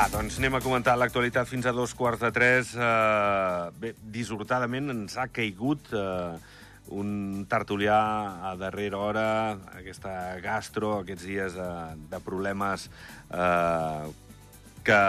Va, 0.00 0.06
doncs 0.08 0.38
anem 0.40 0.54
a 0.56 0.62
comentar 0.64 0.94
l'actualitat 0.96 1.44
fins 1.44 1.66
a 1.68 1.74
dos 1.76 1.92
quarts 1.92 2.22
de 2.22 2.30
tres. 2.32 2.70
Uh, 2.72 3.68
bé, 3.82 3.90
dissortadament 4.14 4.88
ens 4.94 5.18
ha 5.20 5.26
caigut 5.28 5.90
uh, 5.92 6.38
un 6.96 7.42
tertulià 7.50 7.98
a 8.48 8.54
darrera 8.56 8.96
hora, 8.96 9.26
aquesta 9.76 10.14
gastro, 10.40 10.94
aquests 11.02 11.26
dies 11.28 11.58
de, 11.58 11.68
de 12.14 12.22
problemes 12.24 12.86
uh, 13.28 14.08
que, 14.88 15.02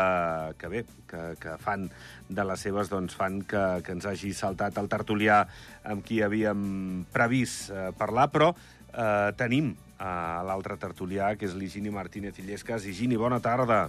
que 0.59 0.73
bé, 0.75 0.83
que, 1.07 1.23
que 1.39 1.55
fan 1.63 1.87
de 2.27 2.49
les 2.51 2.67
seves, 2.67 2.91
doncs 2.91 3.15
fan 3.15 3.45
que, 3.47 3.63
que 3.87 3.95
ens 3.95 4.11
hagi 4.11 4.35
saltat 4.35 4.83
el 4.83 4.91
tertulià 4.91 5.39
amb 5.87 6.03
qui 6.03 6.19
havíem 6.19 7.07
previst 7.15 7.71
uh, 7.71 7.93
parlar, 7.95 8.27
però 8.35 8.51
uh, 8.51 9.31
tenim 9.39 9.71
uh, 9.71 10.05
l'altre 10.51 10.75
tertulià, 10.75 11.37
que 11.39 11.47
és 11.47 11.55
l'Higini 11.55 11.95
Martínez 11.95 12.43
Illescas. 12.43 12.91
Higini, 12.91 13.15
bona 13.15 13.39
tarda. 13.39 13.85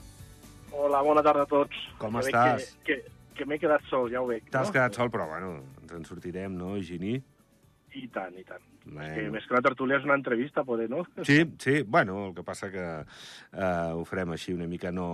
Hola, 0.73 1.03
bona 1.05 1.23
tarda 1.25 1.45
a 1.47 1.51
tots. 1.51 1.77
Com 2.01 2.17
que 2.19 2.27
estàs? 2.31 2.73
Que, 2.87 2.99
que, 3.05 3.17
que 3.39 3.49
m'he 3.49 3.59
quedat 3.61 3.85
sol, 3.91 4.11
ja 4.12 4.23
ho 4.23 4.29
veig. 4.31 4.47
T'has 4.53 4.71
no? 4.71 4.77
quedat 4.77 4.98
sol, 4.98 5.12
però 5.12 5.29
bueno, 5.31 5.55
ens 5.83 5.97
en 5.98 6.07
sortirem, 6.09 6.57
no, 6.59 6.75
Higini? 6.81 7.19
I 7.98 8.07
tant, 8.12 8.37
i 8.41 8.45
tant. 8.48 8.65
Bueno. 8.85 9.05
És 9.05 9.12
que 9.15 9.27
més 9.35 9.45
que 9.47 9.55
una 9.55 9.62
tertúlia 9.65 9.98
és 10.01 10.07
una 10.07 10.17
entrevista, 10.19 10.65
poder, 10.67 10.89
no? 10.91 11.05
Sí, 11.29 11.43
sí, 11.62 11.83
bueno, 11.83 12.29
el 12.29 12.35
que 12.35 12.45
passa 12.47 12.71
que 12.73 12.87
eh, 13.03 13.93
ho 13.93 14.03
farem 14.09 14.35
així 14.35 14.57
una 14.57 14.71
mica 14.71 14.95
no... 14.95 15.11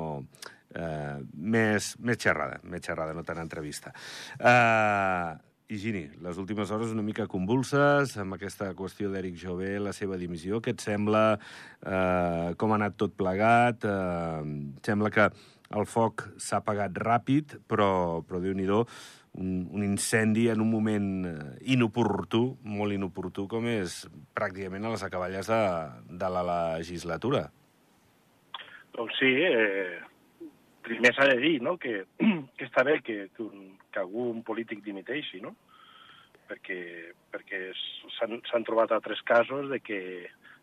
Eh, 0.69 1.19
més, 1.33 1.95
més 2.05 2.19
xerrada, 2.21 2.59
més 2.69 2.83
xerrada, 2.85 3.15
no 3.17 3.25
tant 3.25 3.41
entrevista. 3.41 3.93
Eh, 4.37 5.48
Higini, 5.69 6.07
les 6.25 6.39
últimes 6.41 6.71
hores 6.73 6.95
una 6.95 7.03
mica 7.05 7.27
convulses 7.29 8.15
amb 8.17 8.39
aquesta 8.39 8.71
qüestió 8.73 9.11
d'Eric 9.13 9.35
Jové, 9.37 9.75
la 9.77 9.93
seva 9.93 10.17
dimissió. 10.17 10.63
Què 10.65 10.73
et 10.73 10.81
sembla? 10.81 11.37
Eh, 11.85 12.55
com 12.57 12.73
ha 12.73 12.79
anat 12.79 12.97
tot 12.97 13.13
plegat? 13.21 13.85
Eh, 13.85 14.79
sembla 14.87 15.13
que 15.13 15.27
el 15.77 15.85
foc 15.85 16.25
s'ha 16.41 16.63
apagat 16.63 16.97
ràpid, 17.05 17.59
però, 17.69 17.91
però 18.25 18.41
Déu-n'hi-do, 18.41 18.81
un, 19.37 19.69
un 19.69 19.85
incendi 19.85 20.47
en 20.49 20.65
un 20.65 20.73
moment 20.73 21.11
eh, 21.29 21.37
inoportú, 21.77 22.43
molt 22.65 22.97
inoportú, 22.97 23.45
com 23.53 23.69
és 23.69 24.01
pràcticament 24.33 24.89
a 24.89 24.95
les 24.97 25.05
acaballes 25.05 25.53
de, 25.53 25.63
de 26.09 26.33
la 26.33 26.47
legislatura. 26.49 27.51
Doncs 28.97 29.21
sí, 29.21 29.35
eh, 29.53 30.01
primer 30.89 31.13
s'ha 31.13 31.29
de 31.29 31.37
dir 31.45 31.59
no? 31.61 31.77
que, 31.77 32.07
que 32.57 32.67
està 32.71 32.89
bé 32.89 33.03
que, 33.05 33.27
que, 33.37 33.45
un, 33.45 33.75
que 33.99 34.07
algun 34.07 34.45
polític 34.47 34.87
dimiteixi, 34.87 35.43
no? 35.43 35.57
perquè, 36.49 36.79
perquè 37.33 37.61
s'han 38.17 38.67
trobat 38.67 38.93
altres 38.95 39.21
casos 39.29 39.69
de 39.71 39.81
que, 39.85 40.01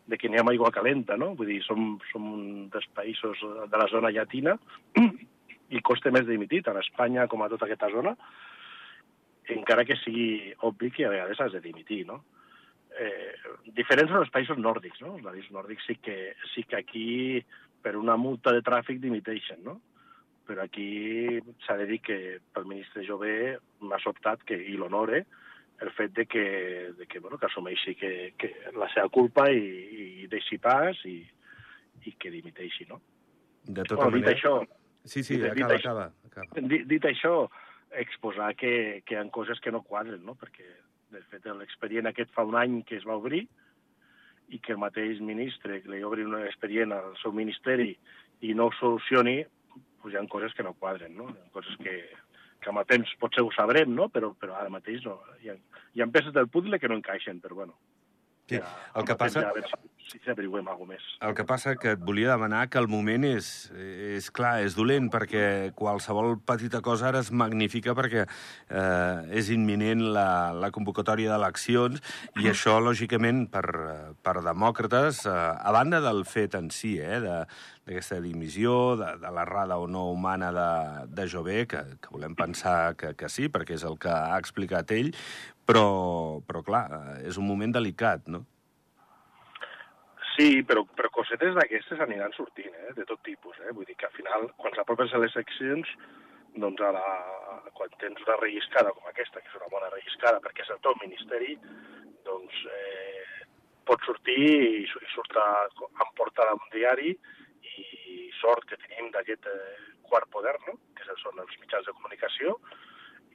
de 0.09 0.17
que 0.17 0.29
n'hi 0.29 0.41
ha 0.41 0.45
aigua 0.49 0.73
calenta, 0.73 1.17
no? 1.21 1.33
Vull 1.37 1.51
dir, 1.53 1.61
som, 1.65 1.95
som 2.11 2.25
un 2.31 2.45
dels 2.73 2.87
països 2.97 3.41
de 3.71 3.81
la 3.81 3.87
zona 3.91 4.11
llatina 4.15 4.57
i 5.75 5.83
costa 5.85 6.13
més 6.13 6.27
dimitir, 6.29 6.63
tant 6.65 6.77
a 6.79 6.85
Espanya 6.85 7.27
com 7.31 7.45
a 7.45 7.49
tota 7.51 7.69
aquesta 7.69 7.91
zona, 7.93 8.15
encara 9.55 9.85
que 9.85 9.97
sigui 10.01 10.53
obvi 10.65 10.89
que 10.93 11.05
a 11.05 11.13
vegades 11.13 11.41
has 11.41 11.53
de 11.53 11.61
dimitir, 11.61 12.03
no? 12.09 12.23
Eh, 12.95 13.33
diferents 13.75 14.09
són 14.09 14.23
els 14.23 14.31
països 14.33 14.57
nòrdics, 14.57 15.01
no? 15.03 15.17
Els 15.17 15.25
països 15.27 15.51
nòrdics 15.53 15.85
sí 15.89 15.99
que, 16.01 16.17
sí 16.53 16.63
que 16.63 16.79
aquí 16.79 17.09
per 17.83 17.93
una 17.99 18.15
multa 18.17 18.55
de 18.55 18.63
tràfic 18.65 19.01
dimiteixen, 19.03 19.61
no? 19.65 19.81
Però 20.45 20.61
aquí 20.61 21.39
s'ha 21.65 21.75
de 21.79 21.87
dir 21.89 21.99
que 22.05 22.17
pel 22.53 22.67
ministre 22.69 23.03
Jové 23.07 23.57
m'ha 23.81 23.97
sobtat 24.03 24.43
que, 24.45 24.57
i 24.57 24.75
l'honore 24.77 25.23
el 25.83 25.89
fet 25.91 26.13
de 26.15 26.25
que, 26.29 26.43
de 26.95 27.07
que, 27.09 27.19
bueno, 27.19 27.37
que 27.37 27.47
assumeixi 27.49 27.95
que, 27.99 28.11
que 28.39 28.51
la 28.77 28.87
seva 28.93 29.09
culpa 29.11 29.49
i, 29.51 30.23
i 30.23 30.27
deixi 30.31 30.59
pas 30.61 31.01
i, 31.09 31.17
i 32.05 32.13
que 32.21 32.31
dimiteixi, 32.31 32.85
no? 32.87 33.01
De 33.65 33.83
tota 33.83 34.03
bueno, 34.05 34.15
dit 34.19 34.27
manera... 34.29 34.37
això, 34.37 34.55
Sí, 35.05 35.21
sí, 35.21 35.35
dit 35.37 35.45
acaba, 35.51 35.75
això- 35.75 35.91
acaba, 35.91 36.05
acaba. 36.25 36.61
dit, 36.69 36.85
dit 36.89 37.03
això, 37.05 37.33
exposar 38.01 38.53
que, 38.57 39.03
que 39.05 39.13
hi 39.13 39.19
ha 39.19 39.25
coses 39.29 39.59
que 39.61 39.71
no 39.73 39.83
quadren, 39.85 40.23
no? 40.25 40.33
Perquè, 40.39 40.65
de 41.13 41.21
fet, 41.29 41.45
l'expedient 41.45 42.07
aquest 42.09 42.31
fa 42.33 42.45
un 42.47 42.55
any 42.57 42.79
que 42.87 42.97
es 42.97 43.05
va 43.05 43.17
obrir 43.19 43.43
i 44.49 44.57
que 44.61 44.73
el 44.73 44.79
mateix 44.81 45.19
ministre 45.21 45.81
que 45.83 45.91
li 45.91 46.01
obri 46.05 46.25
un 46.25 46.33
expedient 46.39 46.93
al 46.93 47.13
seu 47.21 47.33
ministeri 47.33 47.91
i 48.45 48.53
no 48.57 48.67
ho 48.69 48.73
solucioni, 48.79 49.39
doncs 50.05 50.13
hi 50.15 50.21
ha 50.21 50.27
coses 50.29 50.53
que 50.53 50.63
no 50.63 50.75
quadren, 50.77 51.17
no? 51.17 51.27
Hi 51.33 51.41
ha 51.41 51.51
coses 51.57 51.75
que, 51.81 51.97
que 52.61 52.69
amb 52.71 52.83
el 52.83 52.87
temps 52.93 53.11
potser 53.19 53.43
ho 53.43 53.49
sabrem, 53.55 53.91
no? 53.97 54.07
Però, 54.13 54.31
però 54.37 54.55
ara 54.61 54.69
mateix 54.73 55.03
no. 55.09 55.17
Hi 55.41 55.49
ha, 55.53 55.57
hi 55.97 56.05
ha 56.05 56.09
peces 56.13 56.33
del 56.37 56.47
puzzle 56.53 56.79
que 56.79 56.87
no 56.91 57.01
encaixen, 57.01 57.41
però 57.41 57.57
bueno. 57.63 57.77
Sí, 58.45 58.59
ja, 58.61 58.67
el 58.93 59.05
que 59.09 59.15
passa- 59.17 59.41
Ja, 59.41 59.49
a 59.49 59.53
veure 59.55 59.65
si, 60.05 60.19
si 60.21 60.29
averigüem 60.29 60.67
alguna 60.69 60.91
més. 60.93 61.05
El 61.25 61.33
que 61.33 61.43
passa 61.49 61.71
que 61.81 61.95
et 61.95 62.01
volia 62.05 62.29
demanar 62.35 62.67
que 62.69 62.77
el 62.77 62.85
moment 62.87 63.23
és, 63.25 63.47
és 63.73 64.27
clar, 64.29 64.59
és 64.61 64.75
dolent, 64.77 65.07
perquè 65.09 65.71
qualsevol 65.73 66.35
petita 66.45 66.83
cosa 66.85 67.07
ara 67.09 67.23
es 67.25 67.31
magnifica 67.33 67.95
perquè 67.97 68.27
eh, 68.69 69.37
és 69.39 69.49
imminent 69.49 70.03
la, 70.13 70.27
la 70.53 70.69
convocatòria 70.69 71.31
d'eleccions 71.33 72.03
i 72.37 72.45
això, 72.51 72.77
lògicament, 72.85 73.47
per, 73.49 73.65
per 74.21 74.35
demòcrates, 74.45 75.23
eh, 75.25 75.33
a 75.33 75.73
banda 75.73 76.03
del 76.05 76.21
fet 76.29 76.53
en 76.61 76.69
si, 76.69 76.99
eh, 77.01 77.17
de, 77.25 77.39
d'aquesta 77.85 78.17
dimissió, 78.21 78.95
de, 78.97 79.11
de 79.21 79.31
l'errada 79.35 79.77
o 79.77 79.85
no 79.87 80.07
humana 80.09 80.49
de, 80.55 80.69
de 81.13 81.27
Jové, 81.29 81.65
que, 81.69 81.83
que 82.01 82.11
volem 82.13 82.33
pensar 82.37 82.95
que, 82.97 83.13
que 83.13 83.29
sí, 83.29 83.45
perquè 83.53 83.77
és 83.77 83.85
el 83.85 83.99
que 84.01 84.09
ha 84.09 84.39
explicat 84.41 84.91
ell, 84.95 85.13
però, 85.69 86.41
però 86.47 86.63
clar, 86.65 86.85
eh, 86.97 87.15
és 87.29 87.37
un 87.37 87.45
moment 87.45 87.75
delicat, 87.75 88.25
no? 88.27 88.41
Sí, 90.35 90.65
però, 90.67 90.83
però 90.97 91.11
cosetes 91.15 91.53
d'aquestes 91.55 92.01
aniran 92.03 92.33
sortint, 92.35 92.73
eh? 92.73 92.93
de 92.97 93.05
tot 93.07 93.21
tipus. 93.23 93.55
Eh? 93.63 93.71
Vull 93.71 93.87
dir 93.87 93.95
que 93.95 94.09
al 94.09 94.17
final, 94.17 94.49
quan 94.59 94.73
s'apropen 94.75 95.13
a 95.13 95.21
les 95.21 95.31
seccions, 95.37 95.93
doncs 96.59 96.81
a 96.83 96.89
la, 96.95 97.05
quan 97.77 97.93
tens 98.01 98.19
una 98.25 98.35
relliscada 98.41 98.91
com 98.97 99.07
aquesta, 99.07 99.39
que 99.39 99.51
és 99.51 99.61
una 99.61 99.71
bona 99.71 99.91
relliscada 99.93 100.41
perquè 100.43 100.65
és 100.65 100.73
el 100.75 100.81
teu 100.83 100.97
ministeri, 101.03 101.55
doncs 102.27 102.59
eh, 102.67 103.23
pot 103.87 104.03
sortir 104.07 104.35
i, 104.41 104.83
i 104.83 105.09
surt 105.13 105.37
a, 105.39 105.47
en 105.87 106.13
portada 106.17 106.57
un 106.57 106.67
diari 106.73 107.13
sort 108.45 108.69
que 108.69 108.79
tenim 108.85 109.09
d'aquest 109.13 109.49
eh, 109.49 109.75
quart 110.09 110.29
poder, 110.33 110.55
no? 110.69 110.77
que 110.97 111.17
són 111.21 111.41
els 111.41 111.57
mitjans 111.61 111.87
de 111.87 111.93
comunicació, 111.97 112.55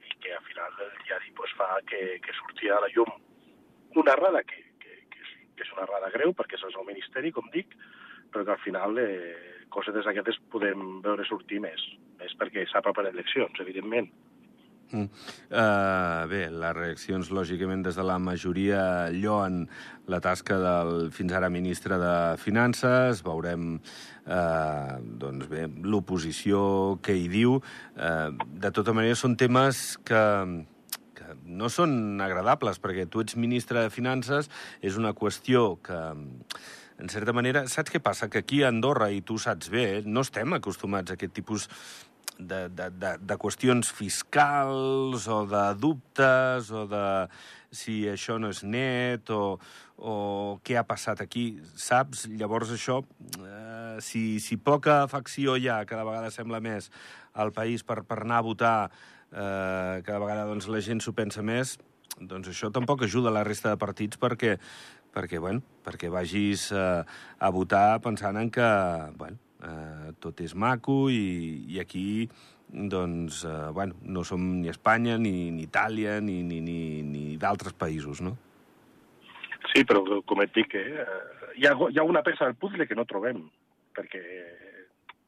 i 0.07 0.17
que 0.23 0.33
al 0.35 0.43
final 0.47 0.83
el 0.87 0.91
diari 1.03 1.31
pues, 1.37 1.53
fa 1.59 1.73
que, 1.87 2.01
que 2.23 2.35
surti 2.39 2.71
a 2.71 2.79
la 2.83 2.91
llum 2.95 3.11
una 4.01 4.15
errada 4.15 4.43
que, 4.47 4.61
que, 4.79 4.97
que, 5.11 5.23
és, 5.23 5.31
que 5.57 5.67
és 5.67 5.73
una 5.75 5.85
errada 5.87 6.11
greu, 6.15 6.33
perquè 6.37 6.59
és 6.59 6.67
el 6.69 6.87
ministeri, 6.87 7.33
com 7.35 7.49
dic, 7.53 7.75
però 8.31 8.45
que 8.47 8.55
al 8.55 8.63
final 8.63 8.99
eh, 9.03 9.67
cosetes 9.73 10.07
d'aquestes 10.07 10.39
podem 10.53 11.01
veure 11.03 11.27
sortir 11.27 11.59
més, 11.63 11.83
més 12.19 12.35
perquè 12.39 12.63
s'apropen 12.71 13.09
eleccions, 13.11 13.59
evidentment. 13.63 14.07
Uh, 14.91 16.27
bé, 16.31 16.41
les 16.51 16.75
reaccions, 16.75 17.31
lògicament, 17.31 17.83
des 17.85 17.95
de 17.95 18.03
la 18.05 18.17
majoria 18.19 18.81
lloen 19.15 19.63
la 20.11 20.19
tasca 20.23 20.57
del 20.59 21.11
fins 21.15 21.35
ara 21.37 21.51
ministre 21.53 21.99
de 22.01 22.15
Finances. 22.41 23.23
Veurem, 23.23 23.77
uh, 24.25 24.97
doncs 25.23 25.47
bé, 25.51 25.67
l'oposició, 25.83 26.99
què 27.03 27.15
hi 27.15 27.29
diu. 27.31 27.61
Uh, 27.95 28.35
de 28.35 28.73
tota 28.75 28.95
manera, 28.97 29.15
són 29.19 29.37
temes 29.39 29.95
que, 30.07 30.21
que 31.17 31.39
no 31.47 31.71
són 31.71 32.19
agradables, 32.23 32.83
perquè 32.83 33.07
tu 33.07 33.23
ets 33.23 33.39
ministre 33.39 33.85
de 33.85 33.93
Finances, 33.93 34.51
és 34.83 34.99
una 34.99 35.15
qüestió 35.15 35.77
que 35.83 36.03
en 37.01 37.09
certa 37.09 37.33
manera, 37.33 37.63
saps 37.65 37.89
què 37.89 37.99
passa? 38.03 38.27
Que 38.29 38.43
aquí 38.43 38.61
a 38.61 38.69
Andorra, 38.69 39.07
i 39.09 39.23
tu 39.25 39.39
saps 39.41 39.71
bé, 39.73 39.85
eh, 39.97 40.01
no 40.05 40.21
estem 40.21 40.53
acostumats 40.53 41.09
a 41.09 41.15
aquest 41.17 41.33
tipus 41.33 41.65
de, 42.41 42.69
de, 42.69 42.89
de, 42.89 43.11
de 43.21 43.37
qüestions 43.37 43.91
fiscals 43.93 45.27
o 45.29 45.43
de 45.49 45.63
dubtes 45.79 46.71
o 46.73 46.85
de 46.89 47.05
si 47.71 48.01
això 48.09 48.37
no 48.41 48.49
és 48.51 48.63
net 48.67 49.29
o, 49.31 49.57
o 49.97 50.15
què 50.65 50.75
ha 50.79 50.85
passat 50.87 51.21
aquí, 51.23 51.45
saps? 51.77 52.25
Llavors 52.39 52.73
això, 52.75 52.99
eh, 53.39 53.97
si, 54.03 54.41
si 54.43 54.57
poca 54.57 55.01
afecció 55.05 55.55
hi 55.55 55.69
ha, 55.69 55.81
cada 55.87 56.05
vegada 56.07 56.33
sembla 56.33 56.59
més 56.63 56.91
al 57.33 57.53
país 57.55 57.85
per, 57.87 58.01
per 58.07 58.23
anar 58.25 58.41
a 58.41 58.47
votar, 58.47 58.75
eh, 59.31 60.01
cada 60.03 60.19
vegada 60.19 60.49
doncs, 60.49 60.67
la 60.67 60.81
gent 60.83 61.03
s'ho 61.03 61.15
pensa 61.15 61.45
més, 61.45 61.77
doncs 62.19 62.51
això 62.51 62.71
tampoc 62.73 63.05
ajuda 63.05 63.31
la 63.31 63.45
resta 63.47 63.71
de 63.71 63.79
partits 63.79 64.19
perquè, 64.19 64.57
perquè, 65.15 65.39
bueno, 65.39 65.63
perquè 65.85 66.11
vagis 66.11 66.67
eh, 66.75 67.03
a 67.39 67.53
votar 67.55 68.01
pensant 68.03 68.41
en 68.41 68.51
que 68.51 68.67
bueno, 69.15 69.39
eh, 69.63 70.13
tot 70.19 70.41
és 70.41 70.55
maco 70.55 71.05
i, 71.09 71.65
i 71.69 71.79
aquí 71.81 72.29
doncs, 72.71 73.43
eh, 73.45 73.71
bueno, 73.73 73.95
no 74.01 74.23
som 74.23 74.61
ni 74.61 74.69
Espanya, 74.71 75.17
ni, 75.17 75.51
ni 75.51 75.67
Itàlia, 75.67 76.19
ni, 76.23 76.41
ni, 76.43 76.61
ni, 76.63 76.79
ni 77.03 77.37
d'altres 77.37 77.75
països, 77.75 78.21
no? 78.23 78.37
Sí, 79.71 79.83
però 79.87 80.03
com 80.27 80.41
et 80.43 80.53
dic, 80.55 80.75
eh, 80.79 81.05
hi, 81.57 81.67
ha, 81.67 81.75
hi 81.75 81.99
ha 81.99 82.07
una 82.07 82.23
peça 82.23 82.47
del 82.47 82.57
puzzle 82.59 82.87
que 82.87 82.97
no 82.97 83.07
trobem, 83.07 83.43
perquè 83.95 84.23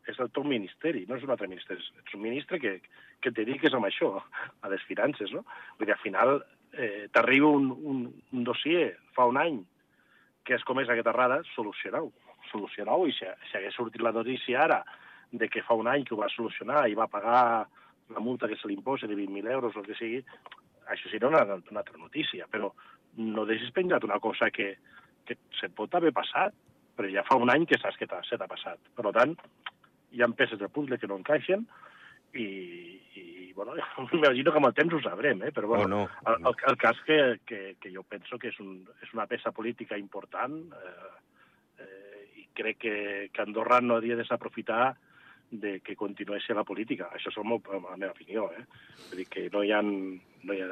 és 0.08 0.20
el 0.20 0.32
teu 0.36 0.44
ministeri, 0.48 1.06
no 1.08 1.18
és 1.20 1.24
un 1.24 1.32
altre 1.36 1.48
ministeri, 1.52 1.84
ets 2.02 2.16
un 2.16 2.24
ministre 2.24 2.60
que, 2.60 2.78
que 3.22 3.32
et 3.32 3.38
dediques 3.38 3.76
amb 3.76 3.88
això, 3.88 4.16
a 4.62 4.72
les 4.72 4.84
finances, 4.88 5.32
no? 5.36 5.44
Vull 5.78 5.88
dir, 5.88 5.96
al 5.96 6.04
final 6.04 6.36
eh, 6.74 7.08
t'arriba 7.14 7.52
un, 7.52 7.70
un, 7.72 8.04
un 8.34 8.48
dossier 8.48 8.94
fa 9.16 9.28
un 9.30 9.40
any 9.40 9.62
que 10.44 10.56
has 10.58 10.66
comès 10.68 10.90
aquesta 10.92 11.14
errada, 11.14 11.40
solucionau, 11.54 12.12
solucionau, 12.54 13.08
i 13.10 13.16
si, 13.18 13.28
si 13.50 13.58
hagués 13.60 13.76
sortit 13.76 14.06
la 14.06 14.14
notícia 14.16 14.62
ara 14.64 14.84
de 15.34 15.50
que 15.50 15.66
fa 15.66 15.76
un 15.76 15.90
any 15.90 16.06
que 16.06 16.14
ho 16.16 16.22
va 16.22 16.32
solucionar 16.32 16.86
i 16.90 16.96
va 16.98 17.10
pagar 17.10 17.66
la 18.14 18.22
multa 18.22 18.48
que 18.48 18.58
se 18.60 18.70
li 18.70 18.78
imposa 18.78 19.10
de 19.10 19.18
20.000 19.18 19.52
euros 19.52 19.76
o 19.76 19.82
el 19.82 19.88
que 19.90 19.98
sigui, 19.98 20.22
això 20.94 21.10
seria 21.10 21.30
una, 21.30 21.44
una 21.58 21.82
altra 21.82 21.98
notícia, 21.98 22.48
però 22.52 22.70
no 23.18 23.46
deixis 23.50 23.74
penjat 23.74 24.04
una 24.06 24.20
cosa 24.22 24.52
que, 24.54 24.76
que 25.26 25.38
se 25.60 25.70
pot 25.74 25.96
haver 25.96 26.14
passat, 26.14 26.54
però 26.98 27.10
ja 27.10 27.26
fa 27.26 27.40
un 27.42 27.50
any 27.50 27.66
que 27.70 27.80
saps 27.82 27.98
que 27.98 28.10
se 28.28 28.38
t'ha 28.38 28.50
passat. 28.50 28.82
Per 28.94 29.14
tant, 29.16 29.34
hi 30.14 30.22
ha 30.22 30.30
peces 30.38 30.62
de 30.62 30.70
puzzle 30.70 31.00
que 31.02 31.10
no 31.10 31.18
encaixen 31.18 31.66
i, 32.38 32.46
i 33.18 33.54
bueno, 33.56 33.76
m'imagino 34.12 34.52
que 34.52 34.62
amb 34.62 34.70
el 34.70 34.78
temps 34.78 34.94
ho 34.98 35.02
sabrem, 35.06 35.42
eh? 35.48 35.52
però 35.56 35.70
bueno, 35.74 35.86
oh, 35.86 35.90
no. 35.90 36.34
el, 36.34 36.48
el, 36.52 36.62
el 36.74 36.78
cas 36.82 37.02
que, 37.08 37.20
que, 37.46 37.62
que 37.80 37.94
jo 37.94 38.04
penso 38.04 38.38
que 38.38 38.54
és, 38.54 38.60
un, 38.62 38.82
és 39.02 39.14
una 39.18 39.28
peça 39.30 39.54
política 39.56 39.98
important 39.98 40.60
eh, 40.74 41.12
crec 42.54 42.78
que, 42.80 42.96
que 43.34 43.42
Andorra 43.42 43.82
no 43.82 43.98
hauria 43.98 44.16
de 44.16 44.24
desaprofitar 44.24 44.96
de 45.54 45.80
que 45.82 45.96
continués 45.96 46.48
la 46.50 46.66
política. 46.66 47.12
Això 47.14 47.30
és 47.30 47.38
molt, 47.46 47.70
la 47.70 47.98
meva 47.98 48.14
opinió. 48.14 48.50
Eh? 48.58 48.64
Vull 49.10 49.22
dir 49.22 49.28
que 49.30 49.48
no 49.54 49.62
hi 49.64 49.72
ha, 49.72 49.82
no 49.84 50.54
hi 50.54 50.62
ha... 50.66 50.70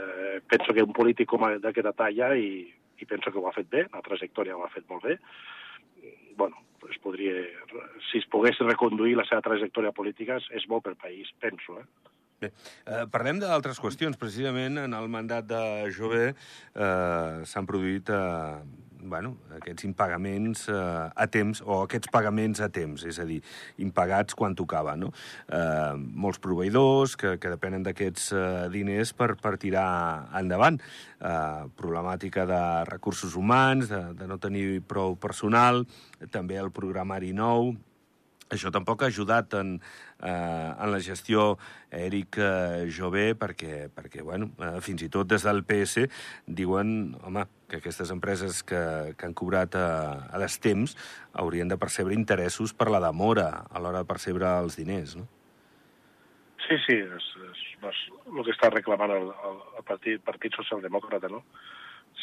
Penso 0.50 0.74
que 0.74 0.86
un 0.86 0.94
polític 0.98 1.30
com 1.30 1.46
d'aquesta 1.62 1.94
talla, 1.94 2.34
i, 2.36 2.66
i 2.98 3.10
penso 3.10 3.32
que 3.32 3.38
ho 3.42 3.48
ha 3.50 3.56
fet 3.56 3.70
bé, 3.70 3.86
la 3.94 4.02
trajectòria 4.06 4.58
ho 4.58 4.66
ha 4.66 4.74
fet 4.74 4.88
molt 4.90 5.06
bé, 5.06 5.20
bueno, 6.38 6.58
es 6.90 6.98
podria, 6.98 7.34
si 8.10 8.18
es 8.18 8.28
pogués 8.32 8.58
reconduir 8.66 9.14
la 9.18 9.26
seva 9.30 9.44
trajectòria 9.46 9.94
política, 9.94 10.40
és 10.50 10.66
bo 10.68 10.82
pel 10.82 10.98
país, 10.98 11.30
penso. 11.40 11.78
Eh? 11.78 12.12
Bé, 12.42 12.50
eh, 12.50 13.06
parlem 13.14 13.38
d'altres 13.42 13.78
qüestions. 13.82 14.18
Precisament 14.18 14.82
en 14.82 14.96
el 14.98 15.10
mandat 15.14 15.46
de 15.46 15.62
Jové 15.94 16.32
eh, 16.32 17.44
s'han 17.46 17.70
produït 17.70 18.10
eh, 18.10 18.64
bueno, 19.04 19.36
aquests 19.58 19.86
impagaments 19.88 20.68
eh, 20.70 21.10
a 21.16 21.28
temps, 21.32 21.62
o 21.66 21.82
aquests 21.86 22.12
pagaments 22.14 22.62
a 22.62 22.70
temps, 22.74 23.04
és 23.08 23.20
a 23.20 23.26
dir, 23.28 23.40
impagats 23.84 24.38
quan 24.38 24.56
tocava. 24.58 24.96
No? 25.00 25.12
Eh, 25.48 25.94
molts 25.98 26.42
proveïdors 26.44 27.18
que, 27.20 27.36
que 27.42 27.54
depenen 27.54 27.86
d'aquests 27.88 28.32
eh, 28.34 28.44
diners 28.74 29.14
per, 29.18 29.34
per 29.42 29.56
tirar 29.62 29.88
endavant. 30.40 30.82
Eh, 31.22 31.70
problemàtica 31.78 32.48
de 32.50 32.64
recursos 32.90 33.38
humans, 33.38 33.90
de, 33.92 34.02
de 34.18 34.28
no 34.30 34.40
tenir 34.42 34.82
prou 34.88 35.16
personal, 35.20 35.86
també 36.32 36.60
el 36.62 36.72
programari 36.74 37.34
nou, 37.34 37.74
això 38.52 38.72
tampoc 38.74 39.04
ha 39.04 39.10
ajudat 39.12 39.56
en, 39.60 39.74
eh, 40.20 40.30
en 40.30 40.92
la 40.92 41.00
gestió 41.00 41.58
Eric 41.92 42.38
eh, 42.38 42.86
Jové 42.92 43.32
perquè, 43.36 43.88
perquè 43.96 44.24
bueno, 44.28 44.52
eh, 44.60 44.80
fins 44.84 45.04
i 45.06 45.10
tot 45.10 45.30
des 45.32 45.46
del 45.48 45.64
PS 45.68 46.08
diuen 46.46 47.16
home, 47.24 47.46
que 47.72 47.80
aquestes 47.80 48.12
empreses 48.12 48.64
que, 48.68 48.82
que 49.18 49.28
han 49.28 49.36
cobrat 49.38 49.76
a, 49.80 49.90
a 50.32 50.42
destemps 50.44 50.98
haurien 51.34 51.72
de 51.72 51.80
percebre 51.80 52.18
interessos 52.18 52.76
per 52.76 52.92
la 52.92 53.04
demora 53.04 53.66
a 53.70 53.80
l'hora 53.80 54.04
de 54.04 54.10
percebre 54.10 54.50
els 54.60 54.76
diners, 54.80 55.16
no? 55.20 55.28
Sí, 56.68 56.78
sí, 56.86 56.96
és, 56.96 57.30
és, 57.52 57.62
és 57.90 58.02
el 58.32 58.44
que 58.46 58.54
està 58.54 58.70
reclamant 58.72 59.12
el, 59.12 59.32
el, 59.48 59.56
el 59.80 59.86
partit, 59.88 60.22
partit 60.24 60.56
Socialdemòcrata, 60.60 61.32
no? 61.32 61.42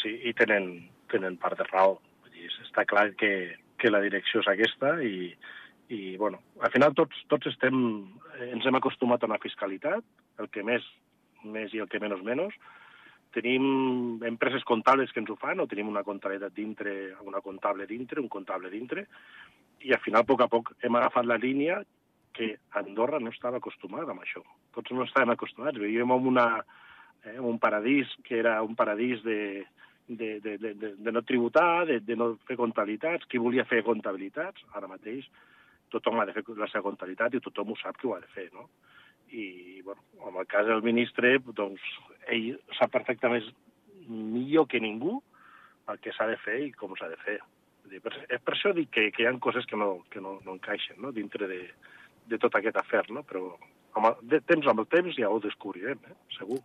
Sí, 0.02 0.12
i 0.28 0.32
tenen, 0.36 0.70
tenen 1.10 1.36
part 1.42 1.58
de 1.58 1.66
raó. 1.68 1.98
Dir, 2.30 2.46
està 2.64 2.84
clar 2.88 3.08
que, 3.18 3.32
que 3.80 3.90
la 3.90 4.00
direcció 4.04 4.40
és 4.44 4.50
aquesta 4.52 4.94
i, 5.04 5.32
i 5.88 6.16
bueno, 6.16 6.40
al 6.60 6.72
final 6.72 6.94
tots, 6.94 7.16
tots 7.32 7.48
estem, 7.48 7.78
eh, 8.36 8.50
ens 8.52 8.66
hem 8.66 8.76
acostumat 8.76 9.22
a 9.22 9.30
una 9.30 9.40
fiscalitat, 9.42 10.04
el 10.38 10.50
que 10.52 10.64
més, 10.64 10.84
més 11.44 11.72
i 11.74 11.80
el 11.80 11.88
que 11.88 12.00
menys 12.02 12.24
menys. 12.24 12.56
Tenim 13.32 14.22
empreses 14.24 14.64
comptables 14.68 15.12
que 15.12 15.20
ens 15.20 15.30
ho 15.32 15.36
fan, 15.40 15.60
o 15.60 15.68
tenim 15.68 15.88
una 15.88 16.04
comptabilitat 16.04 16.54
dintre, 16.56 16.94
una 17.28 17.40
comptable 17.44 17.86
dintre, 17.86 18.20
un 18.20 18.28
comptable 18.32 18.70
dintre, 18.72 19.04
i 19.84 19.92
al 19.92 20.02
final, 20.04 20.24
a 20.24 20.28
poc 20.28 20.42
a 20.42 20.48
poc, 20.50 20.72
hem 20.82 20.96
agafat 20.98 21.28
la 21.28 21.38
línia 21.40 21.82
que 22.34 22.56
Andorra 22.78 23.20
no 23.20 23.32
estava 23.32 23.58
acostumada 23.58 24.12
amb 24.12 24.22
això. 24.22 24.42
Tots 24.74 24.94
no 24.94 25.04
estàvem 25.06 25.32
acostumats. 25.34 25.78
Vivíem 25.78 26.10
en, 26.14 26.30
una, 26.32 26.46
eh, 27.24 27.36
en 27.36 27.44
un 27.46 27.58
paradís 27.62 28.10
que 28.26 28.38
era 28.38 28.60
un 28.62 28.76
paradís 28.76 29.22
de, 29.24 29.64
de, 30.08 30.38
de, 30.40 30.56
de, 30.58 30.74
de 30.96 31.12
no 31.12 31.22
tributar, 31.22 31.86
de, 31.86 32.00
de 32.00 32.16
no 32.16 32.32
fer 32.48 32.58
comptabilitats. 32.60 33.26
Qui 33.30 33.42
volia 33.42 33.66
fer 33.70 33.84
comptabilitats, 33.86 34.66
ara 34.78 34.90
mateix, 34.90 35.26
tothom 35.92 36.20
ha 36.20 36.26
de 36.28 36.34
fer 36.36 36.44
la 36.56 36.68
seva 36.70 36.86
comptabilitat 36.88 37.34
i 37.34 37.42
tothom 37.44 37.72
ho 37.72 37.78
sap 37.80 37.98
que 38.00 38.08
ho 38.08 38.14
ha 38.16 38.20
de 38.22 38.30
fer, 38.34 38.48
no? 38.54 38.68
I, 39.28 39.82
bueno, 39.84 40.02
en 40.28 40.36
el 40.40 40.46
cas 40.48 40.66
del 40.66 40.82
ministre, 40.82 41.36
doncs, 41.56 41.84
ell 42.32 42.54
sap 42.78 42.92
perfectament 42.94 43.44
millor 44.08 44.68
que 44.68 44.80
ningú 44.80 45.18
el 45.88 46.00
que 46.04 46.12
s'ha 46.16 46.28
de 46.30 46.36
fer 46.40 46.58
i 46.66 46.72
com 46.76 46.94
s'ha 46.96 47.10
de 47.12 47.18
fer. 47.24 47.38
És 47.88 48.02
per, 48.04 48.12
això 48.52 48.74
dic 48.76 48.90
que, 48.92 49.08
que 49.12 49.24
hi 49.24 49.28
ha 49.28 49.34
coses 49.40 49.68
que 49.68 49.76
no, 49.80 50.04
que 50.12 50.20
no, 50.20 50.38
no 50.44 50.56
encaixen 50.56 51.00
no? 51.00 51.12
dintre 51.16 51.48
de, 51.48 51.62
de 52.28 52.38
tot 52.40 52.56
aquest 52.56 52.76
afer, 52.80 53.06
no? 53.12 53.24
però 53.24 53.46
amb 53.96 54.10
el, 54.10 54.18
de 54.30 54.40
temps 54.44 54.68
amb 54.68 54.82
el 54.82 54.88
temps 54.92 55.16
ja 55.16 55.30
ho 55.32 55.38
descobrirem, 55.42 56.00
eh? 56.10 56.16
segur. 56.36 56.60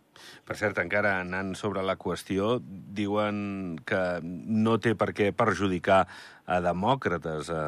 Per 0.46 0.56
cert, 0.60 0.78
encara 0.82 1.16
anant 1.22 1.54
sobre 1.58 1.82
la 1.86 1.96
qüestió, 2.00 2.58
diuen 2.62 3.78
que 3.88 4.02
no 4.22 4.76
té 4.78 4.94
per 4.98 5.10
què 5.16 5.30
perjudicar 5.36 6.04
a 6.44 6.60
demòcrates 6.60 7.48
a, 7.52 7.62